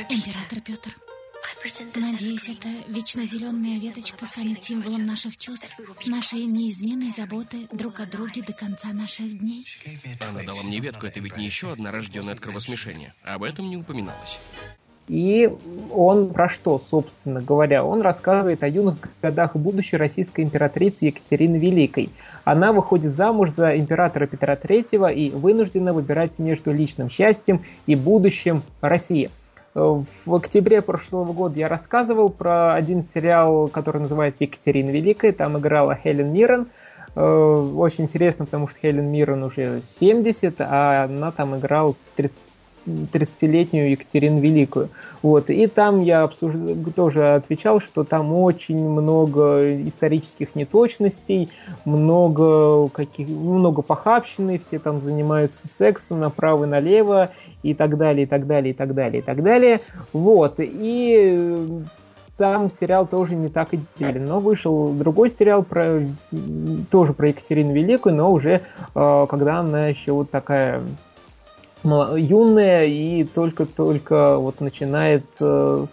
[0.09, 0.91] Император Петр,
[1.95, 8.43] надеюсь, эта вечно зеленая веточка станет символом наших чувств, нашей неизменной заботы друг о друге
[8.43, 9.67] до конца наших дней.
[10.27, 13.15] Она дала мне ветку, это ведь не еще одна рожденная от кровосмешения.
[13.23, 14.39] Об этом не упоминалось.
[15.09, 15.49] И
[15.92, 17.85] он про что, собственно говоря?
[17.85, 22.11] Он рассказывает о юных годах будущей российской императрицы Екатерины Великой.
[22.45, 28.62] Она выходит замуж за императора Петра III и вынуждена выбирать между личным счастьем и будущим
[28.81, 29.31] России.
[29.75, 35.33] В октябре прошлого года я рассказывал про один сериал, который называется «Екатерина Великая».
[35.33, 36.69] Там играла Хелен Миррен.
[37.14, 42.35] Э, очень интересно, потому что Хелен Миррен уже 70, а она там играла 30
[42.87, 44.88] 30-летнюю Екатерину Великую.
[45.22, 45.51] Вот.
[45.51, 46.55] И там я обсуж...
[46.94, 51.51] тоже отвечал, что там очень много исторических неточностей,
[51.85, 53.29] много, каких...
[53.29, 57.31] много похабщины, все там занимаются сексом направо и налево,
[57.62, 59.81] и так далее, и так далее, и так далее, и так далее.
[60.12, 60.55] Вот.
[60.59, 61.83] И
[62.37, 64.25] там сериал тоже не так идеален.
[64.25, 66.03] Но вышел другой сериал про
[66.90, 68.62] тоже про Екатерину Великую, но уже
[68.94, 70.83] э, когда она еще вот такая
[71.85, 75.85] юная и только-только вот начинает э,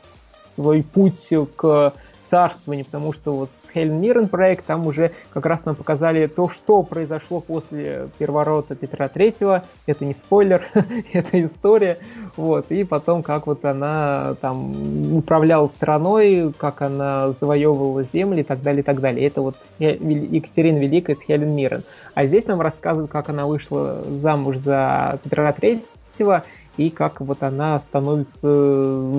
[0.56, 1.94] свой путь к
[2.34, 6.50] царствованию, потому что вот с Хелен Миррен проект там уже как раз нам показали то,
[6.50, 9.66] что произошло после переворота Петра Третьего.
[9.86, 10.66] Это не спойлер,
[11.14, 12.00] это история.
[12.36, 12.72] Вот.
[12.72, 18.82] И потом, как вот она там управляла страной, как она завоевывала земли и так далее,
[18.82, 19.28] и так далее.
[19.28, 21.84] Это вот Екатерина Великая с Хелен Миррен.
[22.14, 26.44] А здесь нам рассказывают, как она вышла замуж за Петра Третьего,
[26.78, 28.48] и как вот она становится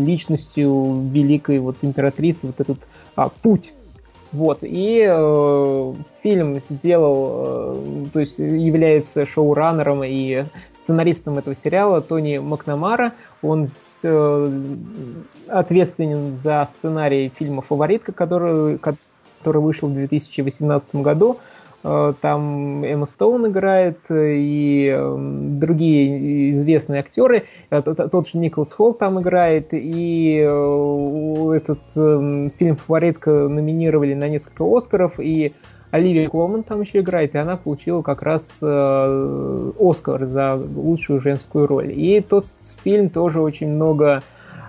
[0.00, 3.74] личностью великой вот императрицы, вот этот а, путь.
[4.33, 12.38] Вот, и э, фильм сделал, э, то есть является шоураннером и сценаристом этого сериала Тони
[12.38, 13.12] Макнамара.
[13.42, 14.64] Он с, э,
[15.46, 21.38] ответственен за сценарий фильма «Фаворитка», который, который вышел в 2018 году.
[21.85, 27.44] Там Эмма Стоун играет и эм, другие известные актеры.
[27.68, 29.68] Э, тот же Николас Холл там играет.
[29.73, 35.20] И э, этот эм, фильм «Фаворитка» номинировали на несколько Оскаров.
[35.20, 35.53] И
[35.90, 41.92] Оливия Колман там еще играет, и она получила как раз Оскар за лучшую женскую роль.
[41.92, 42.47] И тот
[42.83, 44.23] фильм тоже очень много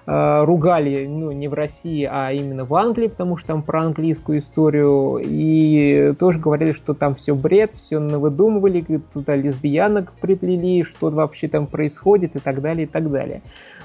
[0.07, 4.37] Э, ругали, ну, не в России, а именно в Англии, потому что там про английскую
[4.37, 11.47] историю, и тоже говорили, что там все бред, все навыдумывали, туда лесбиянок приплели, что вообще
[11.47, 13.41] там происходит, и так далее, и так далее.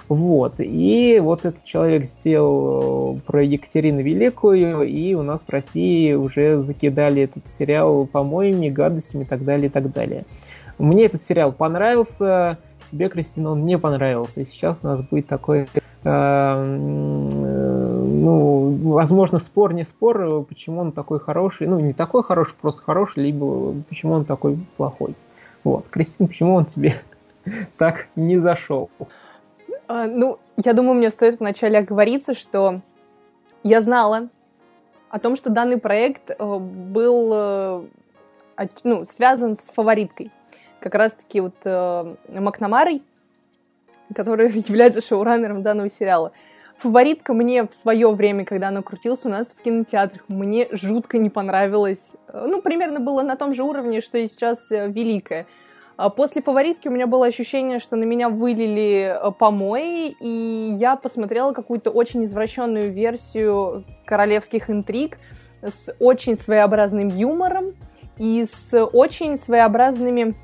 [0.09, 0.57] Вот.
[0.59, 6.61] И вот этот человек сделал э, про Екатерину Великую, и у нас в России уже
[6.61, 10.27] закидали этот сериал помоями, гадостями и так далее, и так далее.
[10.77, 12.59] Мне этот сериал понравился,
[12.91, 14.41] тебе, Кристина, он не понравился.
[14.41, 15.67] И сейчас у нас будет такой
[16.03, 22.55] Эм, э, ну, возможно, спор, не спор, почему он такой хороший, ну, не такой хороший,
[22.59, 25.15] просто хороший, либо почему он такой плохой.
[25.63, 25.89] Вот.
[25.89, 26.95] Кристина, почему он тебе
[27.77, 28.89] так не зашел?
[29.89, 32.81] А, ну, я думаю, мне стоит вначале оговориться, что
[33.63, 34.31] я знала
[35.11, 37.83] о том, что данный проект э, был э,
[38.85, 40.31] ну, связан с фавориткой.
[40.81, 41.55] Как раз-таки вот
[42.29, 43.03] Макнамарой,
[44.15, 46.33] который является шоураннером данного сериала.
[46.79, 51.29] Фаворитка мне в свое время, когда она крутилась у нас в кинотеатрах, мне жутко не
[51.29, 52.11] понравилась.
[52.33, 55.47] Ну, примерно было на том же уровне, что и сейчас э, Великая.
[55.99, 60.97] А после фаворитки у меня было ощущение, что на меня вылили э, помои, и я
[60.97, 65.19] посмотрела какую-то очень извращенную версию королевских интриг,
[65.61, 67.75] с очень своеобразным юмором
[68.17, 70.35] и с очень своеобразными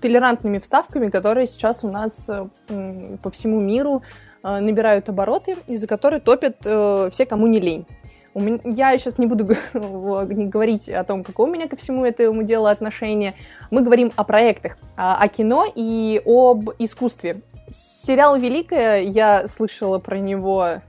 [0.00, 4.02] толерантными вставками, которые сейчас у нас э, по всему миру
[4.42, 7.86] э, набирают обороты, из-за которых топят э, все, кому не лень.
[8.34, 12.66] Меня, я сейчас не буду говорить о том, какое у меня ко всему этому делу
[12.66, 13.34] отношение.
[13.70, 17.42] Мы говорим о проектах, о, о кино и об искусстве.
[17.70, 20.82] Сериал «Великая», я слышала про него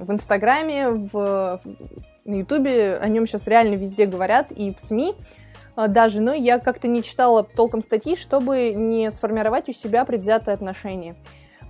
[0.00, 1.60] в Инстаграме, в,
[2.24, 5.14] на Ютубе, о нем сейчас реально везде говорят, и в СМИ
[5.76, 11.16] даже, но я как-то не читала толком статьи, чтобы не сформировать у себя предвзятое отношение.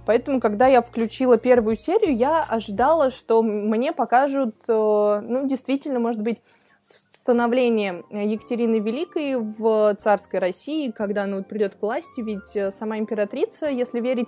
[0.04, 6.20] Поэтому, когда я включила первую серию, я ожидала, что мне покажут, э, ну, действительно, может
[6.20, 6.40] быть,
[6.82, 13.68] становление Екатерины Великой в царской России, когда она вот придет к власти, ведь сама императрица,
[13.68, 14.26] если верить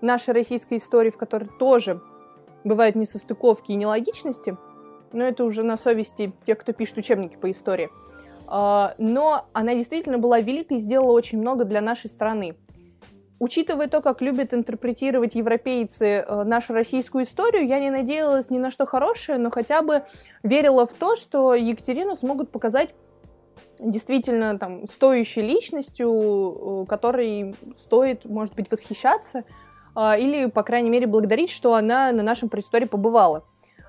[0.00, 2.00] нашей российской истории, в которой тоже
[2.64, 4.56] бывают несостыковки и нелогичности,
[5.12, 7.90] но это уже на совести тех, кто пишет учебники по истории.
[8.46, 12.56] А, но она действительно была великой и сделала очень много для нашей страны.
[13.38, 18.70] Учитывая то, как любят интерпретировать европейцы э, нашу российскую историю, я не надеялась ни на
[18.70, 20.04] что хорошее, но хотя бы
[20.44, 22.94] верила в то, что Екатерину смогут показать
[23.80, 29.42] действительно там стоящей личностью, э, которой стоит, может быть, восхищаться,
[29.94, 33.44] а, или, по крайней мере, благодарить, что она на нашем просторе побывала.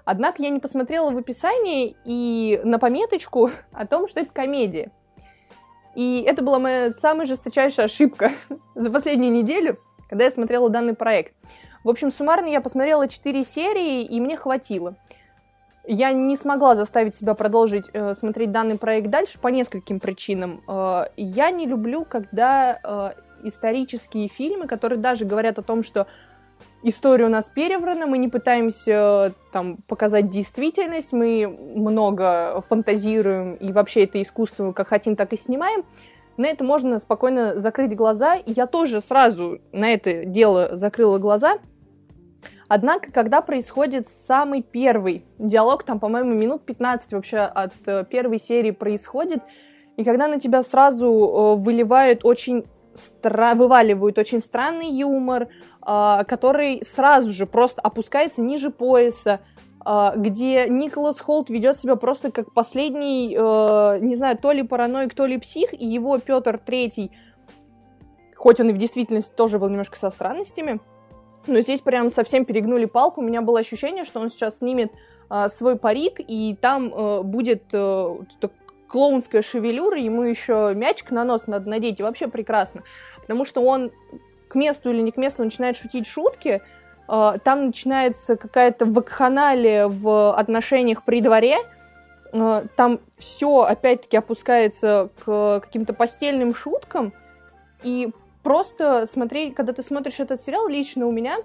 [0.06, 4.92] Однако я не посмотрела в описании и на пометочку о том, что это комедия.
[5.96, 8.32] И это была моя самая жесточайшая ошибка
[8.76, 11.34] за последнюю неделю, когда я смотрела данный проект.
[11.84, 14.96] В общем, суммарно я посмотрела 4 серии, и мне хватило.
[15.86, 20.64] Я не смогла заставить себя продолжить э, смотреть данный проект дальше по нескольким причинам.
[20.66, 23.12] Э, я не люблю, когда э,
[23.44, 26.08] исторические фильмы, которые даже говорят о том, что
[26.84, 34.04] история у нас переврана, мы не пытаемся там показать действительность, мы много фантазируем и вообще
[34.04, 35.86] это искусство как хотим, так и снимаем.
[36.36, 41.60] На это можно спокойно закрыть глаза, и я тоже сразу на это дело закрыла глаза.
[42.68, 48.72] Однако, когда происходит самый первый диалог, там, по-моему, минут 15 вообще от э, первой серии
[48.72, 49.44] происходит,
[49.96, 55.48] и когда на тебя сразу э, выливают очень стра- вываливают очень странный юмор,
[55.86, 59.40] э, который сразу же просто опускается ниже пояса,
[59.86, 65.14] э, где Николас Холт ведет себя просто как последний, э, не знаю, то ли параноик,
[65.14, 67.12] то ли псих, и его Петр Третий,
[68.36, 70.80] хоть он и в действительности тоже был немножко со странностями,
[71.48, 73.22] но здесь прям совсем перегнули палку.
[73.22, 74.92] У меня было ощущение, что он сейчас снимет
[75.50, 78.18] свой парик, и там э, будет э,
[78.94, 82.84] клоунская шевелюра, ему еще мячик на нос надо надеть, и вообще прекрасно.
[83.22, 83.92] Потому что он
[84.48, 86.62] к месту или не к месту начинает шутить шутки,
[87.10, 91.58] э, там начинается какая-то вакханалия в отношениях при дворе,
[92.34, 97.14] э, там все опять-таки опускается к каким-то постельным шуткам,
[97.82, 98.12] и
[98.44, 101.38] просто смотреть, когда ты смотришь этот сериал, лично у меня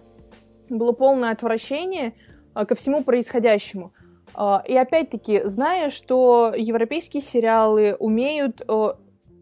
[0.68, 2.12] было полное отвращение
[2.54, 3.94] э, ко всему происходящему.
[4.34, 8.92] А, и опять-таки, зная, что европейские сериалы умеют э,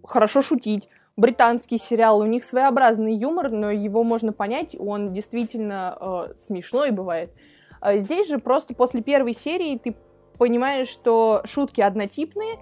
[0.04, 6.34] хорошо шутить, британские сериалы, у них своеобразный юмор, но его можно понять, он действительно э,
[6.36, 7.32] смешной бывает.
[7.80, 9.96] А здесь же просто после первой серии ты
[10.38, 12.58] понимаешь, что шутки однотипные,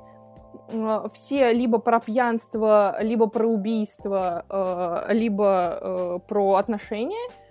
[0.68, 7.30] э, все либо про пьянство, либо про убийство, либо про отношения–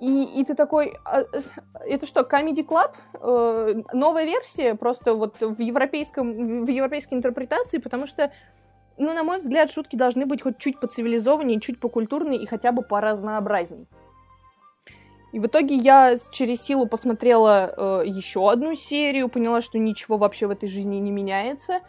[0.00, 1.24] и, и ты такой, а,
[1.86, 2.92] это что, Comedy Club?
[3.20, 8.32] Э, новая версия, просто вот в, европейском, в европейской интерпретации, потому что,
[8.96, 12.80] ну, на мой взгляд, шутки должны быть хоть чуть поцивилизованнее, чуть покультурнее и хотя бы
[12.80, 13.86] поразнообразнее.
[15.32, 20.46] И в итоге я через силу посмотрела э, еще одну серию, поняла, что ничего вообще
[20.46, 21.80] в этой жизни не меняется,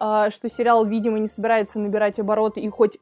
[0.00, 2.98] э, что сериал, видимо, не собирается набирать обороты, и хоть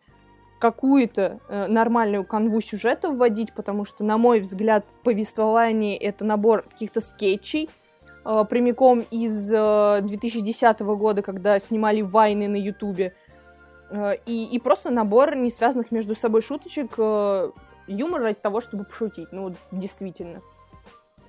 [0.58, 7.00] какую-то э, нормальную канву сюжета вводить, потому что, на мой взгляд, повествование это набор каких-то
[7.00, 7.68] скетчей,
[8.24, 13.14] э, прямиком из э, 2010 года, когда снимали вайны на Ютубе,
[13.90, 17.50] э, и, и просто набор не связанных между собой шуточек, э,
[17.86, 20.40] юмор ради того, чтобы пошутить, ну, действительно.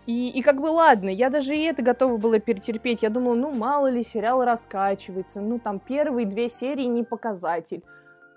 [0.06, 3.02] И, и как бы ладно, я даже и это готова была перетерпеть.
[3.02, 7.84] Я думала, ну мало ли, сериал раскачивается, ну там первые две серии не показатель.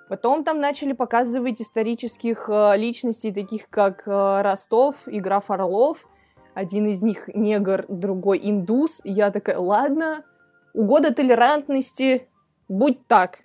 [0.08, 6.08] Потом там начали показывать исторических э, личностей, таких как э, Ростов и граф Орлов.
[6.54, 9.00] Один из них негр, другой индус.
[9.04, 10.24] И я такая, ладно,
[10.72, 12.26] угода толерантности,
[12.68, 13.40] будь так.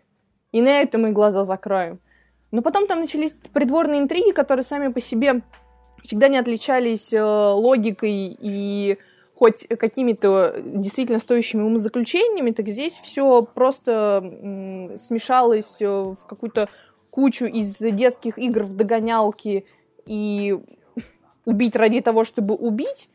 [0.54, 2.00] И на это мы глаза закроем.
[2.52, 5.42] Но потом там начались придворные интриги, которые сами по себе
[6.02, 8.98] всегда не отличались э, логикой и
[9.36, 14.22] хоть какими-то действительно стоящими умозаключениями, так здесь все просто
[15.08, 16.70] смешалось э, в какую-то
[17.10, 19.66] кучу из детских игр в догонялки
[20.06, 20.58] и
[21.46, 23.10] убить ради того, чтобы убить,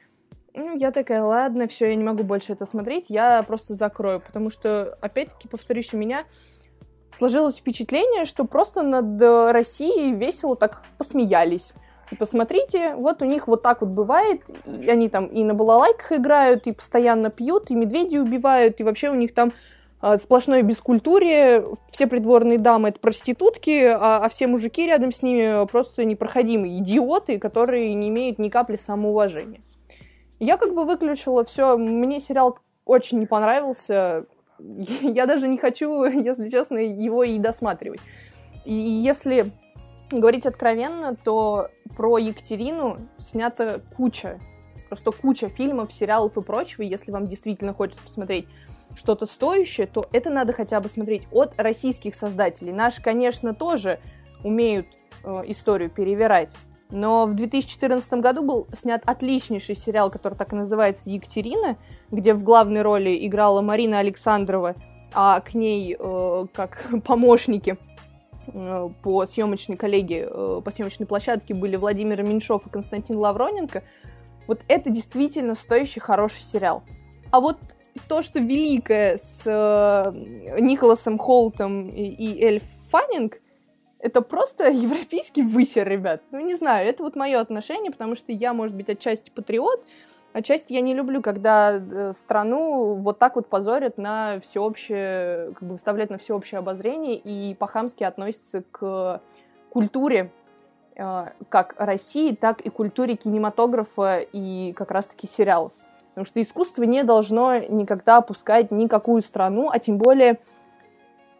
[0.55, 4.51] ну, я такая, ладно, все, я не могу больше это смотреть, я просто закрою, потому
[4.51, 6.25] что, опять-таки, повторюсь, у меня
[7.17, 9.21] сложилось впечатление, что просто над
[9.53, 11.75] Россией весело так посмеялись.
[12.11, 16.13] И посмотрите, вот у них вот так вот бывает, и они там и на балалайках
[16.13, 19.53] играют, и постоянно пьют, и медведи убивают, и вообще у них там
[20.01, 25.67] а, сплошное бескультурие, все придворные дамы это проститутки, а, а все мужики рядом с ними
[25.67, 29.61] просто непроходимые идиоты, которые не имеют ни капли самоуважения.
[30.39, 34.27] Я как бы выключила все, мне сериал очень не понравился,
[34.59, 38.01] я даже не хочу, если честно, его и досматривать.
[38.65, 39.47] И если
[40.11, 44.39] говорить откровенно, то про Екатерину снята куча,
[44.89, 48.47] просто куча фильмов, сериалов и прочего, если вам действительно хочется посмотреть
[48.97, 52.73] что-то стоящее, то это надо хотя бы смотреть от российских создателей.
[52.73, 54.01] Наши, конечно, тоже
[54.43, 54.87] умеют
[55.25, 56.51] э, историю перевирать.
[56.91, 61.77] Но в 2014 году был снят отличнейший сериал, который так и называется «Екатерина»,
[62.11, 64.75] где в главной роли играла Марина Александрова,
[65.13, 67.77] а к ней э, как помощники
[69.03, 73.83] по съемочной коллеге, э, по съемочной площадке были Владимир Меньшов и Константин Лавроненко.
[74.47, 76.83] Вот это действительно стоящий хороший сериал.
[77.31, 77.59] А вот
[78.09, 83.41] то, что великое с э, Николасом Холтом и Эль Фаннинг,
[83.99, 86.23] это просто европейский высер, ребят.
[86.31, 89.85] Ну, не знаю, это вот мое отношение, потому что я, может быть, отчасти патриот,
[90.33, 95.73] отчасти я не люблю, когда э, страну вот так вот позорят на всеобщее, как бы
[95.73, 99.21] выставляют на всеобщее обозрение и по-хамски относятся к
[99.71, 100.31] культуре
[100.97, 105.73] э, как России, так и культуре кинематографа и как раз-таки сериалов.
[106.11, 110.41] Потому что искусство не должно никогда опускать никакую страну, а тем более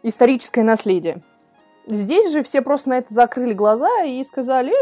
[0.03, 1.21] историческое наследие.
[1.85, 4.73] Здесь же все просто на это закрыли глаза и сказали,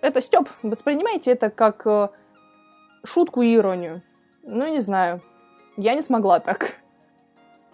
[0.00, 2.08] это Степ, воспринимайте это как э,
[3.04, 4.02] шутку и иронию.
[4.42, 5.20] Ну, не знаю.
[5.76, 6.74] Я не смогла так.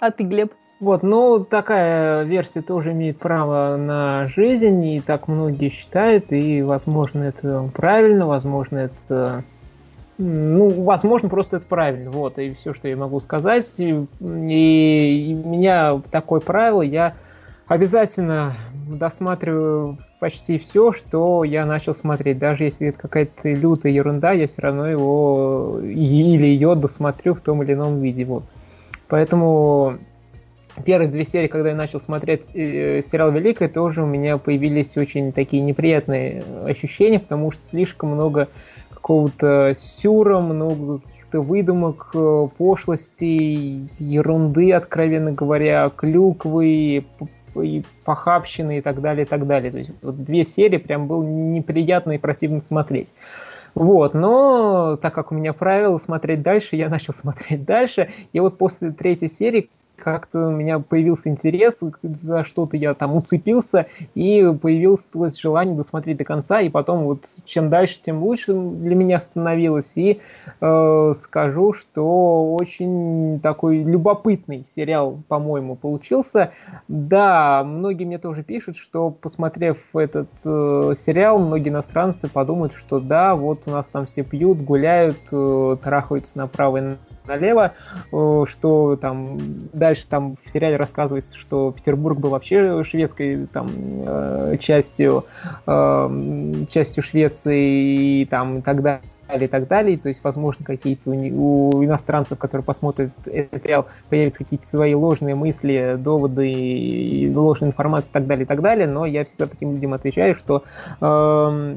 [0.00, 0.52] А ты, Глеб?
[0.78, 7.22] Вот, ну, такая версия тоже имеет право на жизнь, и так многие считают, и, возможно,
[7.22, 9.42] это правильно, возможно, это
[10.18, 12.10] ну, возможно, просто это правильно.
[12.10, 13.66] Вот, и все, что я могу сказать.
[13.78, 17.14] И, и у меня такое правило, я
[17.66, 18.54] обязательно
[18.88, 22.38] досматриваю почти все, что я начал смотреть.
[22.38, 27.62] Даже если это какая-то лютая ерунда, я все равно его или ее досмотрю в том
[27.62, 28.24] или ином виде.
[28.24, 28.44] Вот.
[29.08, 29.98] Поэтому
[30.84, 35.32] первые две серии, когда я начал смотреть э, сериал «Великая», тоже у меня появились очень
[35.32, 38.48] такие неприятные ощущения, потому что слишком много
[38.90, 47.06] какого-то сюра, много каких-то выдумок, э, пошлостей, ерунды, откровенно говоря, клюквы,
[47.62, 49.70] и похабщины и так далее, и так далее.
[49.70, 53.08] То есть вот две серии прям было неприятно и противно смотреть.
[53.74, 58.58] Вот, но так как у меня правило смотреть дальше, я начал смотреть дальше, и вот
[58.58, 65.12] после третьей серии как-то у меня появился интерес, за что-то я там уцепился, и появилось
[65.40, 69.92] желание досмотреть до конца, и потом вот чем дальше, тем лучше для меня становилось.
[69.96, 70.20] И
[70.60, 76.52] э, скажу, что очень такой любопытный сериал, по-моему, получился.
[76.88, 83.34] Да, многие мне тоже пишут, что посмотрев этот э, сериал, многие иностранцы подумают, что да,
[83.34, 87.72] вот у нас там все пьют, гуляют, э, трахаются направо и налево,
[88.12, 89.38] э, что там
[89.72, 93.68] дальше там в сериале рассказывается, что Петербург был вообще шведской там
[94.06, 95.24] э, частью,
[95.66, 99.02] э, частью Швеции и там и так далее
[99.34, 99.98] и так далее.
[99.98, 105.96] То есть, возможно, какие-то у, иностранцев, которые посмотрят этот сериал, появятся какие-то свои ложные мысли,
[105.98, 108.86] доводы, и ложная информация и так далее, и так далее.
[108.86, 110.62] Но я всегда таким людям отвечаю, что
[111.00, 111.76] э,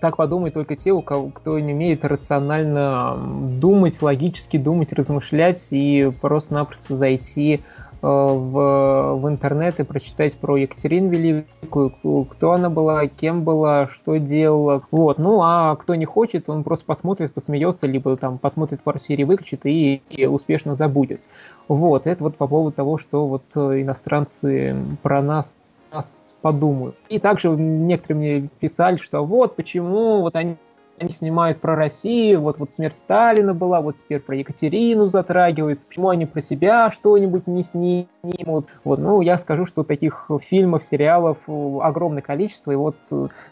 [0.00, 3.16] так подумают только те, у кого, кто не умеет рационально
[3.60, 7.60] думать, логически думать, размышлять и просто-напросто зайти э,
[8.02, 14.82] в, в интернет и прочитать про Екатерину Великую, кто она была, кем была, что делала.
[14.90, 15.18] Вот.
[15.18, 19.66] Ну, а кто не хочет, он просто посмотрит, посмеется, либо там посмотрит пару серий, выключит
[19.66, 21.20] и, и успешно забудет.
[21.68, 22.06] Вот.
[22.06, 25.62] Это вот по поводу того, что вот иностранцы про нас
[25.92, 26.96] нас подумают.
[27.08, 30.56] И также некоторые мне писали, что вот почему вот они
[30.98, 36.10] они снимают про Россию, вот, вот смерть Сталина была, вот теперь про Екатерину затрагивают, почему
[36.10, 38.68] они про себя что-нибудь не снимут.
[38.84, 42.96] Вот, ну, я скажу, что таких фильмов, сериалов огромное количество, и вот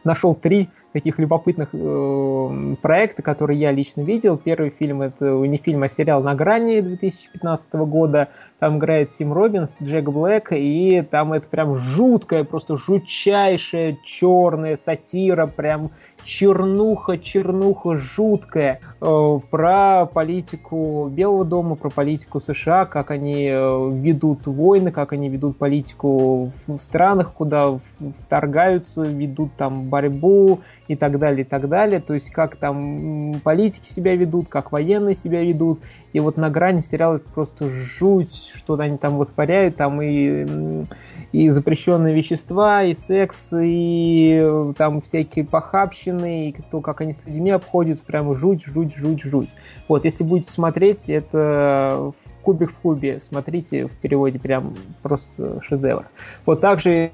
[0.05, 4.37] нашел три таких любопытных э, проекта, которые я лично видел.
[4.37, 8.29] Первый фильм это не фильм, а сериал «На грани» 2015 года.
[8.59, 15.47] Там играет Тим Робинс, Джек Блэк, и там это прям жуткая, просто жутчайшая черная сатира,
[15.47, 15.91] прям
[16.25, 24.47] чернуха, чернуха жуткая э, про политику Белого дома, про политику США, как они э, ведут
[24.47, 27.79] войны, как они ведут политику в странах, куда
[28.23, 30.61] вторгаются, ведут там борьбу
[30.91, 32.01] и так далее, и так далее.
[32.01, 35.79] То есть как там политики себя ведут, как военные себя ведут.
[36.13, 40.85] И вот на грани сериала это просто жуть, что они там вытворяют, там и,
[41.31, 47.25] и запрещенные вещества, и секс, и э, там всякие похабщины, и то, как они с
[47.25, 49.51] людьми обходятся, прямо жуть, жуть, жуть, жуть.
[49.87, 52.13] Вот, если будете смотреть, это
[52.43, 56.07] кубик в кубе, смотрите в переводе прям просто шедевр.
[56.47, 57.13] Вот также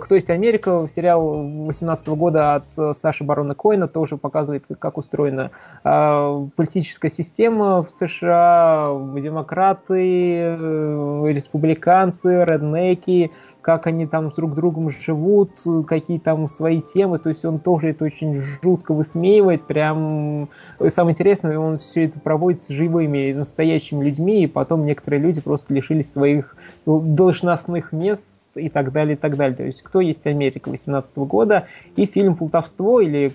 [0.00, 5.50] «Кто есть Америка», сериал 18 года от э, Саши Барона Коина тоже показывает, как устроена
[5.84, 10.56] э, политическая система в США, демократы,
[11.26, 15.50] республиканцы, реднеки, как они там с друг другом живут,
[15.86, 20.48] какие там свои темы, то есть он тоже это очень жутко высмеивает, прям
[20.88, 25.74] самое интересное, он все это проводит с живыми, настоящими людьми, и потом некоторые люди просто
[25.74, 26.56] лишились своих
[26.86, 29.56] должностных мест и так далее, и так далее.
[29.56, 33.32] То есть «Кто есть Америка» 18 года и фильм «Плутовство» или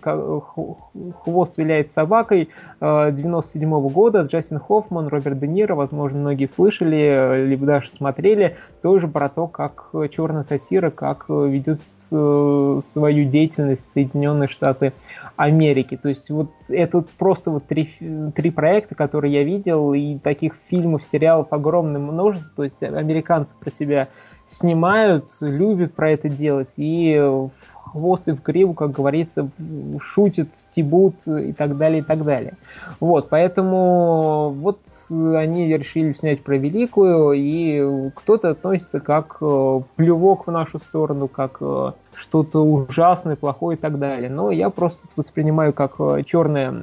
[1.24, 2.50] «Хвост виляет собакой»
[2.80, 9.08] 97 -го года Джастин Хоффман, Роберт Де Ниро, возможно, многие слышали, либо даже смотрели, тоже
[9.08, 14.94] про то, как черная сатира, как ведет свою деятельность Соединенные Штаты
[15.36, 15.98] Америки.
[16.02, 17.90] То есть вот это просто вот три,
[18.36, 22.56] три проекта, которые я видел, и таких фильмов, сериалов огромное множество.
[22.56, 24.10] То есть американцы про себя
[24.48, 27.52] снимают, любят про это делать, и в
[27.94, 29.50] хвост и в гриву, как говорится,
[30.02, 32.54] шутят, стебут и так далее, и так далее.
[33.00, 34.80] Вот, поэтому вот
[35.10, 41.58] они решили снять про Великую, и кто-то относится как э, плевок в нашу сторону, как
[41.62, 44.30] э, что-то ужасное, плохое и так далее.
[44.30, 46.74] Но я просто воспринимаю как э, черное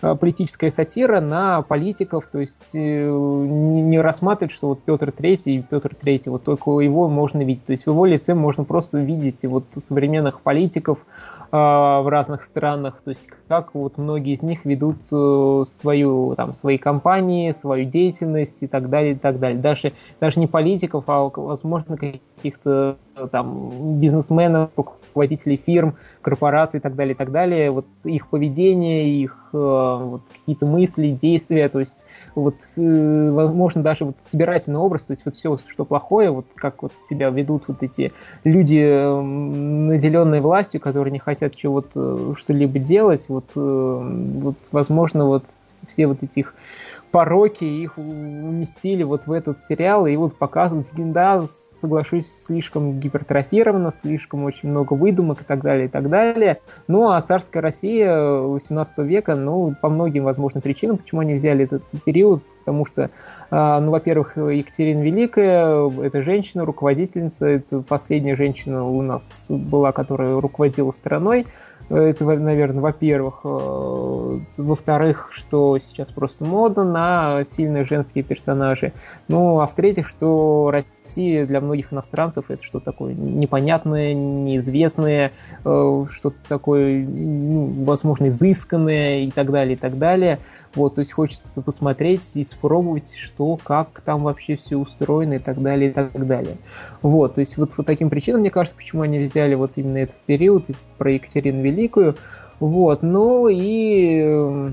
[0.00, 5.94] политическая сатира на политиков, то есть э, не рассматривать, что вот Петр Третий и Петр
[5.94, 7.66] Третий, вот только его можно видеть.
[7.66, 11.04] То есть в его лице можно просто видеть вот современных политиков,
[11.52, 16.54] а, в разных странах, то есть как вот многие из них ведут э, свою, там,
[16.54, 19.58] свои компании, свою деятельность и так далее, и так далее.
[19.60, 22.96] Даже, даже не политиков, а, возможно, каких-то
[23.32, 27.70] там бизнесменов, руководителей фирм, корпораций и так далее, и так далее.
[27.70, 34.04] Вот их поведение, их э, вот, какие-то мысли, действия, то есть вот, э, возможно, даже
[34.04, 37.82] вот собирательный образ, то есть вот все, что плохое, вот как вот себя ведут вот
[37.82, 38.12] эти
[38.44, 45.44] люди, наделенные властью, которые не хотят чего-то, что-либо делать, вот, э, вот, возможно, вот
[45.86, 46.54] все вот этих
[47.10, 54.44] пороки, их уместили вот в этот сериал, и вот показывать, да, соглашусь, слишком гипертрофировано, слишком
[54.44, 56.60] очень много выдумок и так далее, и так далее.
[56.88, 61.82] Ну, а царская Россия 18 века, ну, по многим, возможно, причинам, почему они взяли этот
[62.04, 63.10] период, потому что,
[63.50, 70.40] а, ну, во-первых, Екатерина Великая, это женщина, руководительница, это последняя женщина у нас была, которая
[70.40, 71.46] руководила страной,
[71.90, 73.40] это, наверное, во-первых.
[73.42, 78.92] Э, во-вторых, что сейчас просто мода на сильные женские персонажи.
[79.26, 85.32] Ну, а в-третьих, что Россия для многих иностранцев это что-то такое непонятное, неизвестное,
[85.64, 90.38] э, что-то такое, ну, возможно, изысканное и так далее, и так далее.
[90.74, 95.60] Вот, то есть хочется посмотреть и спробовать, что, как там вообще все устроено и так
[95.60, 96.56] далее, и так далее.
[97.02, 100.16] Вот, то есть вот по таким причинам, мне кажется, почему они взяли вот именно этот
[100.26, 102.16] период про Екатерину Великую.
[102.60, 104.70] Вот, ну и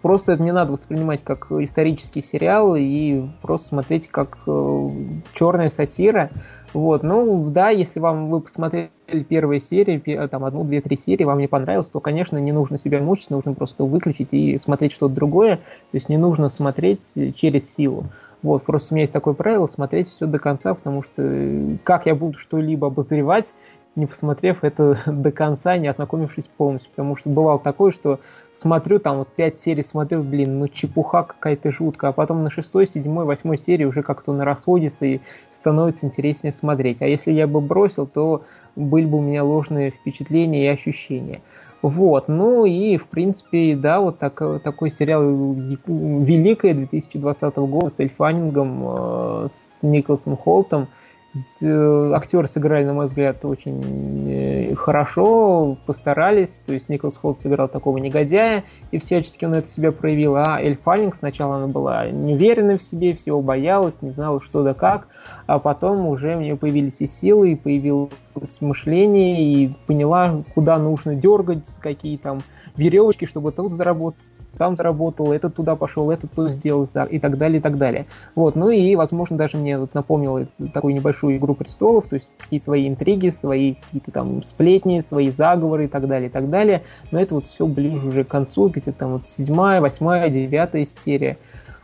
[0.00, 4.88] просто это не надо воспринимать как исторический сериал и просто смотреть как э,
[5.34, 6.30] черная сатира.
[6.74, 8.90] Вот, ну да, если вам вы посмотрели
[9.28, 13.00] первые серии, там одну, две, три серии, вам не понравилось, то, конечно, не нужно себя
[13.00, 15.56] мучить, нужно просто выключить и смотреть что-то другое.
[15.56, 18.06] То есть не нужно смотреть через силу.
[18.42, 22.14] Вот, просто у меня есть такое правило смотреть все до конца, потому что как я
[22.14, 23.52] буду что-либо обозревать,
[23.94, 26.90] не посмотрев это до конца, не ознакомившись полностью.
[26.90, 28.20] Потому что бывало такое, что
[28.54, 32.86] смотрю, там вот пять серий смотрю, блин, ну чепуха какая-то жуткая, а потом на шестой,
[32.86, 35.20] седьмой, восьмой серии уже как-то он расходится и
[35.50, 37.02] становится интереснее смотреть.
[37.02, 38.44] А если я бы бросил, то
[38.76, 41.42] были бы у меня ложные впечатления и ощущения.
[41.82, 48.84] Вот, ну и, в принципе, да, вот так, такой сериал «Великая» 2020 года с Эльфанингом,
[48.86, 50.88] э, с Николасом Холтом–
[51.34, 56.62] актеры сыграли, на мой взгляд, очень э, хорошо, постарались.
[56.64, 60.36] То есть Николас Холт сыграл такого негодяя, и всячески он это себя проявил.
[60.36, 64.74] А Эль Фаннинг сначала она была неуверенной в себе, всего боялась, не знала, что да
[64.74, 65.08] как,
[65.46, 68.12] а потом уже у нее появились и силы, и появилось
[68.60, 72.42] мышление, и поняла, куда нужно дергать, какие там
[72.76, 74.20] веревочки, чтобы тут заработать
[74.58, 78.06] там заработал, этот туда пошел, этот то сделал, и так далее, и так далее.
[78.34, 82.64] Вот, ну и, возможно, даже мне вот напомнило такую небольшую игру престолов, то есть какие-то
[82.64, 86.82] свои интриги, свои какие-то там сплетни, свои заговоры и так далее, и так далее.
[87.10, 91.38] Но это вот все ближе уже к концу, где-то там вот седьмая, восьмая, девятая серия.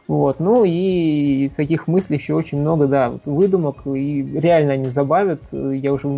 [0.06, 4.88] Вот, ну и из таких мыслей еще очень много, да, вот выдумок, и реально они
[4.88, 5.52] забавят.
[5.52, 6.08] Я уже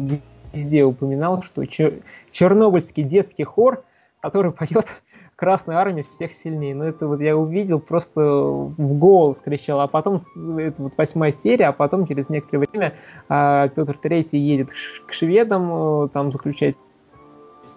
[0.53, 1.65] везде упоминал, что
[2.31, 3.83] чернобыльский детский хор,
[4.21, 4.87] который поет
[5.41, 6.75] Красная Армия всех сильнее.
[6.75, 9.81] Но ну, это вот я увидел, просто в голос кричал.
[9.81, 10.19] А потом,
[10.59, 12.93] это вот восьмая серия, а потом через некоторое время
[13.27, 14.69] а, Петр Третий едет
[15.07, 16.77] к шведам, э, там заключает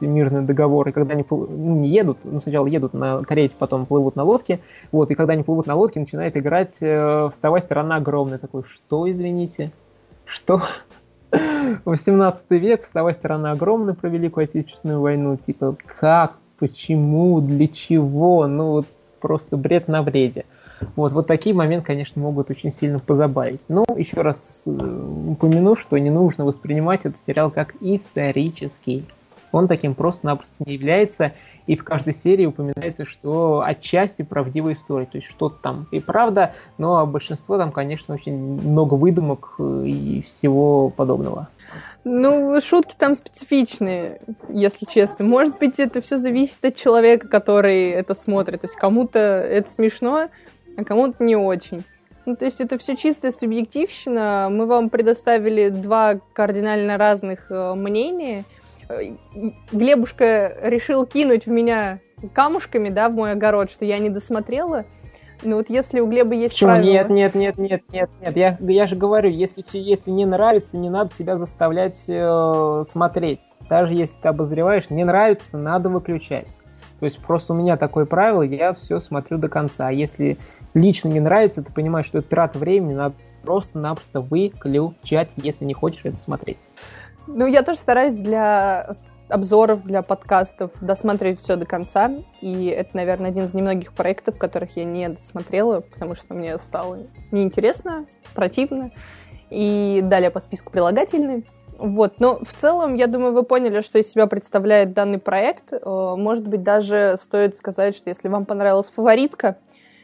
[0.01, 4.24] договор, и когда они ну, не едут, ну, сначала едут на карете, потом плывут на
[4.24, 4.59] лодке,
[4.91, 8.39] вот, и когда они плывут на лодке, начинает играть э, «Вставай, страна огромная».
[8.39, 9.72] Такой, что, извините?
[10.26, 10.61] Что?
[11.86, 15.38] 18 век, «Вставай, страна огромная» про Великую Отечественную войну.
[15.38, 16.39] Типа, как?
[16.64, 18.88] Почему, для чего, ну вот
[19.20, 20.45] просто бред на вреде.
[20.95, 23.64] Вот, вот такие моменты, конечно, могут очень сильно позабавить.
[23.68, 24.70] Но еще раз э,
[25.28, 29.03] упомяну, что не нужно воспринимать этот сериал как исторический.
[29.51, 31.34] Он таким просто-напросто не является,
[31.68, 36.53] и в каждой серии упоминается, что отчасти правдивая история, то есть что-то там и правда,
[36.78, 41.49] но большинство там, конечно, очень много выдумок э, и всего подобного.
[42.03, 45.26] Ну, шутки там специфичные, если честно.
[45.26, 48.61] Может быть, это все зависит от человека, который это смотрит.
[48.61, 50.30] То есть кому-то это смешно,
[50.78, 51.84] а кому-то не очень.
[52.26, 54.47] Ну, то есть это все чистая субъективщина.
[54.49, 58.45] Мы вам предоставили два кардинально разных э, мнения.
[59.71, 61.99] Глебушка решил кинуть в меня
[62.34, 64.86] камушками, да, в мой огород, что я не досмотрела.
[65.44, 66.72] Ну вот если у Глеба есть Почему?
[66.72, 66.91] правила...
[66.91, 68.38] Нет, нет, нет, нет, нет, нет.
[68.38, 73.41] Я, я же говорю, если, если не нравится, не надо себя заставлять э, смотреть.
[73.70, 76.48] Даже если ты обозреваешь, не нравится, надо выключать.
[77.00, 79.88] То есть просто у меня такое правило, я все смотрю до конца.
[79.88, 80.38] А если
[80.74, 86.02] лично не нравится, ты понимаешь, что это трата времени, надо просто-напросто выключать, если не хочешь
[86.06, 86.58] это смотреть.
[87.28, 88.96] Ну, я тоже стараюсь для
[89.30, 92.11] обзоров для подкастов, досматривать все до конца.
[92.41, 96.99] И это, наверное, один из немногих проектов, которых я не досмотрела, потому что мне стало
[97.32, 98.91] неинтересно, противно.
[99.49, 101.43] И далее по списку прилагательные.
[101.78, 105.74] Вот, но в целом, я думаю, вы поняли, что из себя представляет данный проект.
[105.74, 109.57] Э, может быть, даже стоит сказать, что если вам понравилась фаворитка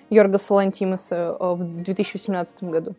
[0.10, 2.96] Йорга Салантимаса э, в 2018 году,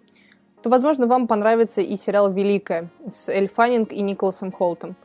[0.62, 4.96] то, возможно, вам понравится и сериал «Великая» с Эль Фаннинг и Николасом Холтом.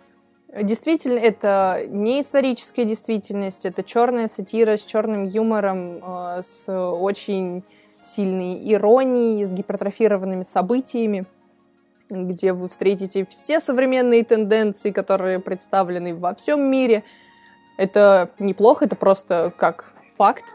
[0.64, 7.64] Действительно, это не историческая действительность, это черная сатира с черным юмором, э, с очень
[8.16, 11.26] сильной иронией, с гипертрофированными событиями,
[12.10, 17.04] где вы встретите все современные тенденции, которые представлены во всем мире.
[17.76, 20.46] Это неплохо, это просто как факт,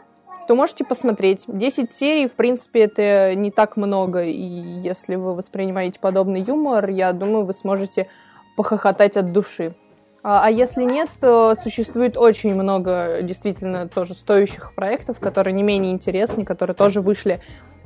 [0.47, 1.43] то можете посмотреть.
[1.45, 7.13] 10 серий, в принципе, это не так много, и если вы воспринимаете подобный юмор, я
[7.13, 8.07] думаю, вы сможете
[8.55, 9.75] похохотать от души.
[10.23, 15.91] А, а если нет, то существует очень много действительно тоже стоящих проектов, которые не менее
[15.91, 17.41] интересны, которые тоже вышли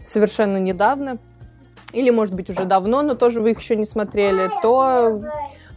[0.05, 1.17] совершенно недавно,
[1.93, 5.21] или, может быть, уже давно, но тоже вы их еще не смотрели, то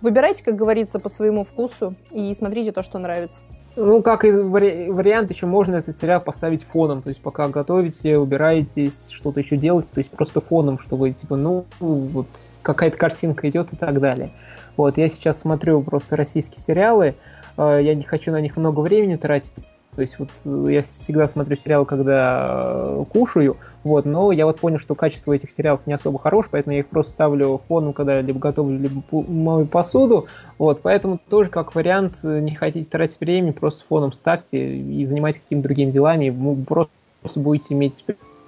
[0.03, 3.39] выбирайте, как говорится, по своему вкусу и смотрите то, что нравится.
[3.77, 8.19] Ну, как и вари- вариант, еще можно этот сериал поставить фоном, то есть пока готовите,
[8.19, 12.27] убираетесь, что-то еще делаете, то есть просто фоном, чтобы, типа, ну, вот
[12.63, 14.31] какая-то картинка идет и так далее.
[14.79, 17.17] Вот, я сейчас смотрю просто российские сериалы,
[17.57, 19.57] э, я не хочу на них много времени тратить,
[19.97, 24.61] то есть вот э, я всегда смотрю сериалы, когда э, кушаю, вот, но я вот
[24.61, 28.21] понял, что качество этих сериалов не особо хорошее, поэтому я их просто ставлю фоном, когда
[28.21, 33.85] либо готовлю, либо мою посуду, вот, поэтому тоже как вариант, не хотите тратить время, просто
[33.85, 36.31] фоном ставьте и занимайтесь какими-то другими делами,
[36.65, 37.97] просто будете иметь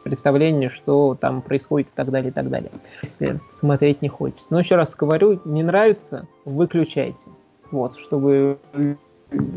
[0.02, 2.70] представление, что там происходит и так далее, и так далее.
[3.02, 4.46] Если смотреть не хочется.
[4.50, 7.30] Но еще раз говорю, не нравится, выключайте.
[7.70, 8.58] Вот, чтобы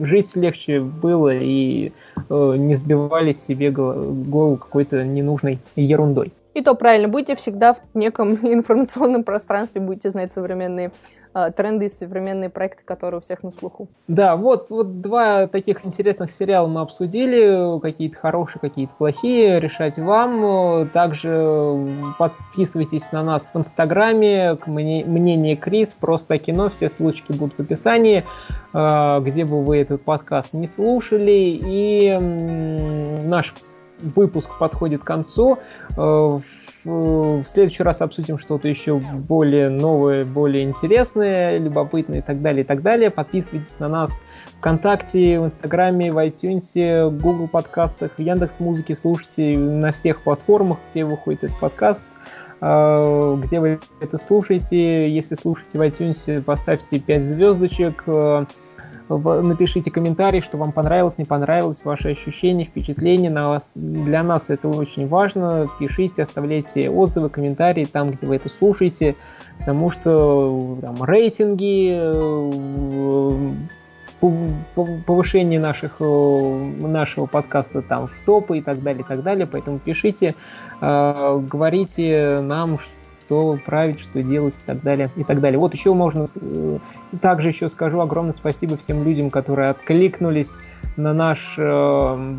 [0.01, 1.91] жить легче было и
[2.29, 6.31] э, не сбивали себе голову какой-то ненужной ерундой.
[6.53, 10.91] И то правильно, будьте всегда в неком информационном пространстве, будете знать современные
[11.55, 13.87] тренды и современные проекты, которые у всех на слуху.
[14.07, 20.89] Да, вот, вот два таких интересных сериала мы обсудили, какие-то хорошие, какие-то плохие, решать вам.
[20.89, 27.59] Также подписывайтесь на нас в Инстаграме, к мнение Крис, просто кино, все ссылочки будут в
[27.59, 28.23] описании,
[28.73, 31.59] э, где бы вы этот подкаст не слушали.
[31.65, 32.17] И
[33.23, 33.53] наш
[33.99, 35.59] выпуск подходит к концу.
[35.97, 36.39] Э,
[36.85, 42.67] в следующий раз обсудим что-то еще более новое, более интересное, любопытное и так далее, и
[42.67, 43.09] так далее.
[43.09, 44.21] Подписывайтесь на нас
[44.59, 48.95] ВКонтакте, в Инстаграме, в iTunes, в Google подкастах, в Яндекс Музыке.
[48.95, 52.05] Слушайте на всех платформах, где выходит этот подкаст
[52.61, 55.09] э, где вы это слушаете.
[55.09, 58.03] Если слушаете в iTunes, поставьте 5 звездочек.
[59.09, 63.29] Э, напишите комментарий, что вам понравилось, не понравилось, ваши ощущения, впечатления.
[63.29, 65.69] На вас, для нас это очень важно.
[65.79, 69.15] Пишите, оставляйте отзывы, комментарии там, где вы это слушаете,
[69.59, 73.53] потому что там, рейтинги, э,
[75.05, 79.45] повышение наших, э, нашего подкаста там в топы и так далее, и так далее.
[79.45, 80.35] Поэтому пишите,
[80.81, 82.89] э, говорите нам, что
[83.65, 85.59] править, что делать и так далее, и так далее.
[85.59, 86.77] Вот еще можно, э,
[87.21, 90.55] также еще скажу огромное спасибо всем людям, которые откликнулись
[90.95, 92.35] на наш э,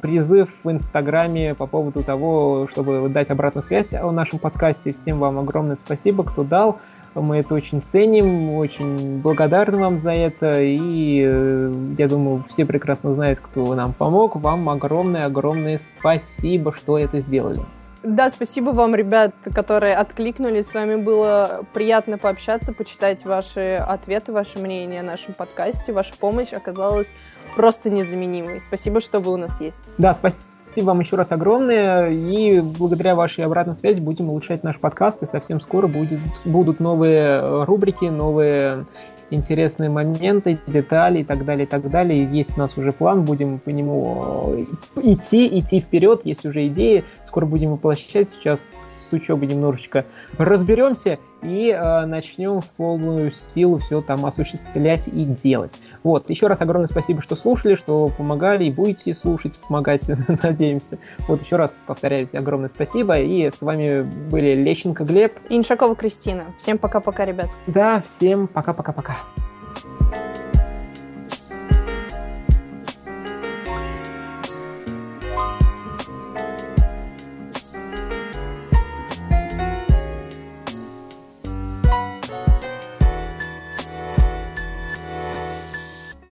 [0.00, 4.92] призыв в Инстаграме по поводу того, чтобы дать обратную связь о нашем подкасте.
[4.92, 6.78] Всем вам огромное спасибо, кто дал.
[7.14, 10.60] Мы это очень ценим, очень благодарны вам за это.
[10.60, 14.36] И э, я думаю, все прекрасно знают, кто нам помог.
[14.36, 17.60] Вам огромное-огромное спасибо, что это сделали.
[18.02, 20.68] Да, спасибо вам, ребят, которые откликнулись.
[20.68, 25.92] С вами было приятно пообщаться, почитать ваши ответы, ваше мнение о нашем подкасте.
[25.92, 27.08] Ваша помощь оказалась
[27.56, 28.60] просто незаменимой.
[28.60, 29.80] Спасибо, что вы у нас есть.
[29.98, 30.46] Да, спасибо
[30.76, 32.10] вам еще раз огромное.
[32.10, 35.24] И благодаря вашей обратной связи будем улучшать наш подкаст.
[35.24, 38.86] И совсем скоро будет, будут новые рубрики, новые
[39.30, 42.24] интересные моменты, детали и так далее, и так далее.
[42.24, 47.04] Есть у нас уже план, будем по нему идти, идти вперед, есть уже идеи,
[47.38, 48.28] скоро будем воплощать.
[48.30, 50.06] Сейчас с учебой немножечко
[50.38, 55.70] разберемся и э, начнем в полную силу все там осуществлять и делать.
[56.02, 60.02] Вот, еще раз огромное спасибо, что слушали, что помогали и будете слушать, помогать,
[60.42, 60.98] надеемся.
[61.28, 63.20] Вот еще раз повторяюсь, огромное спасибо.
[63.20, 65.34] И с вами были Лещенко Глеб.
[65.48, 66.46] И Иншакова Кристина.
[66.58, 67.50] Всем пока-пока, ребят.
[67.68, 69.16] Да, всем пока-пока-пока.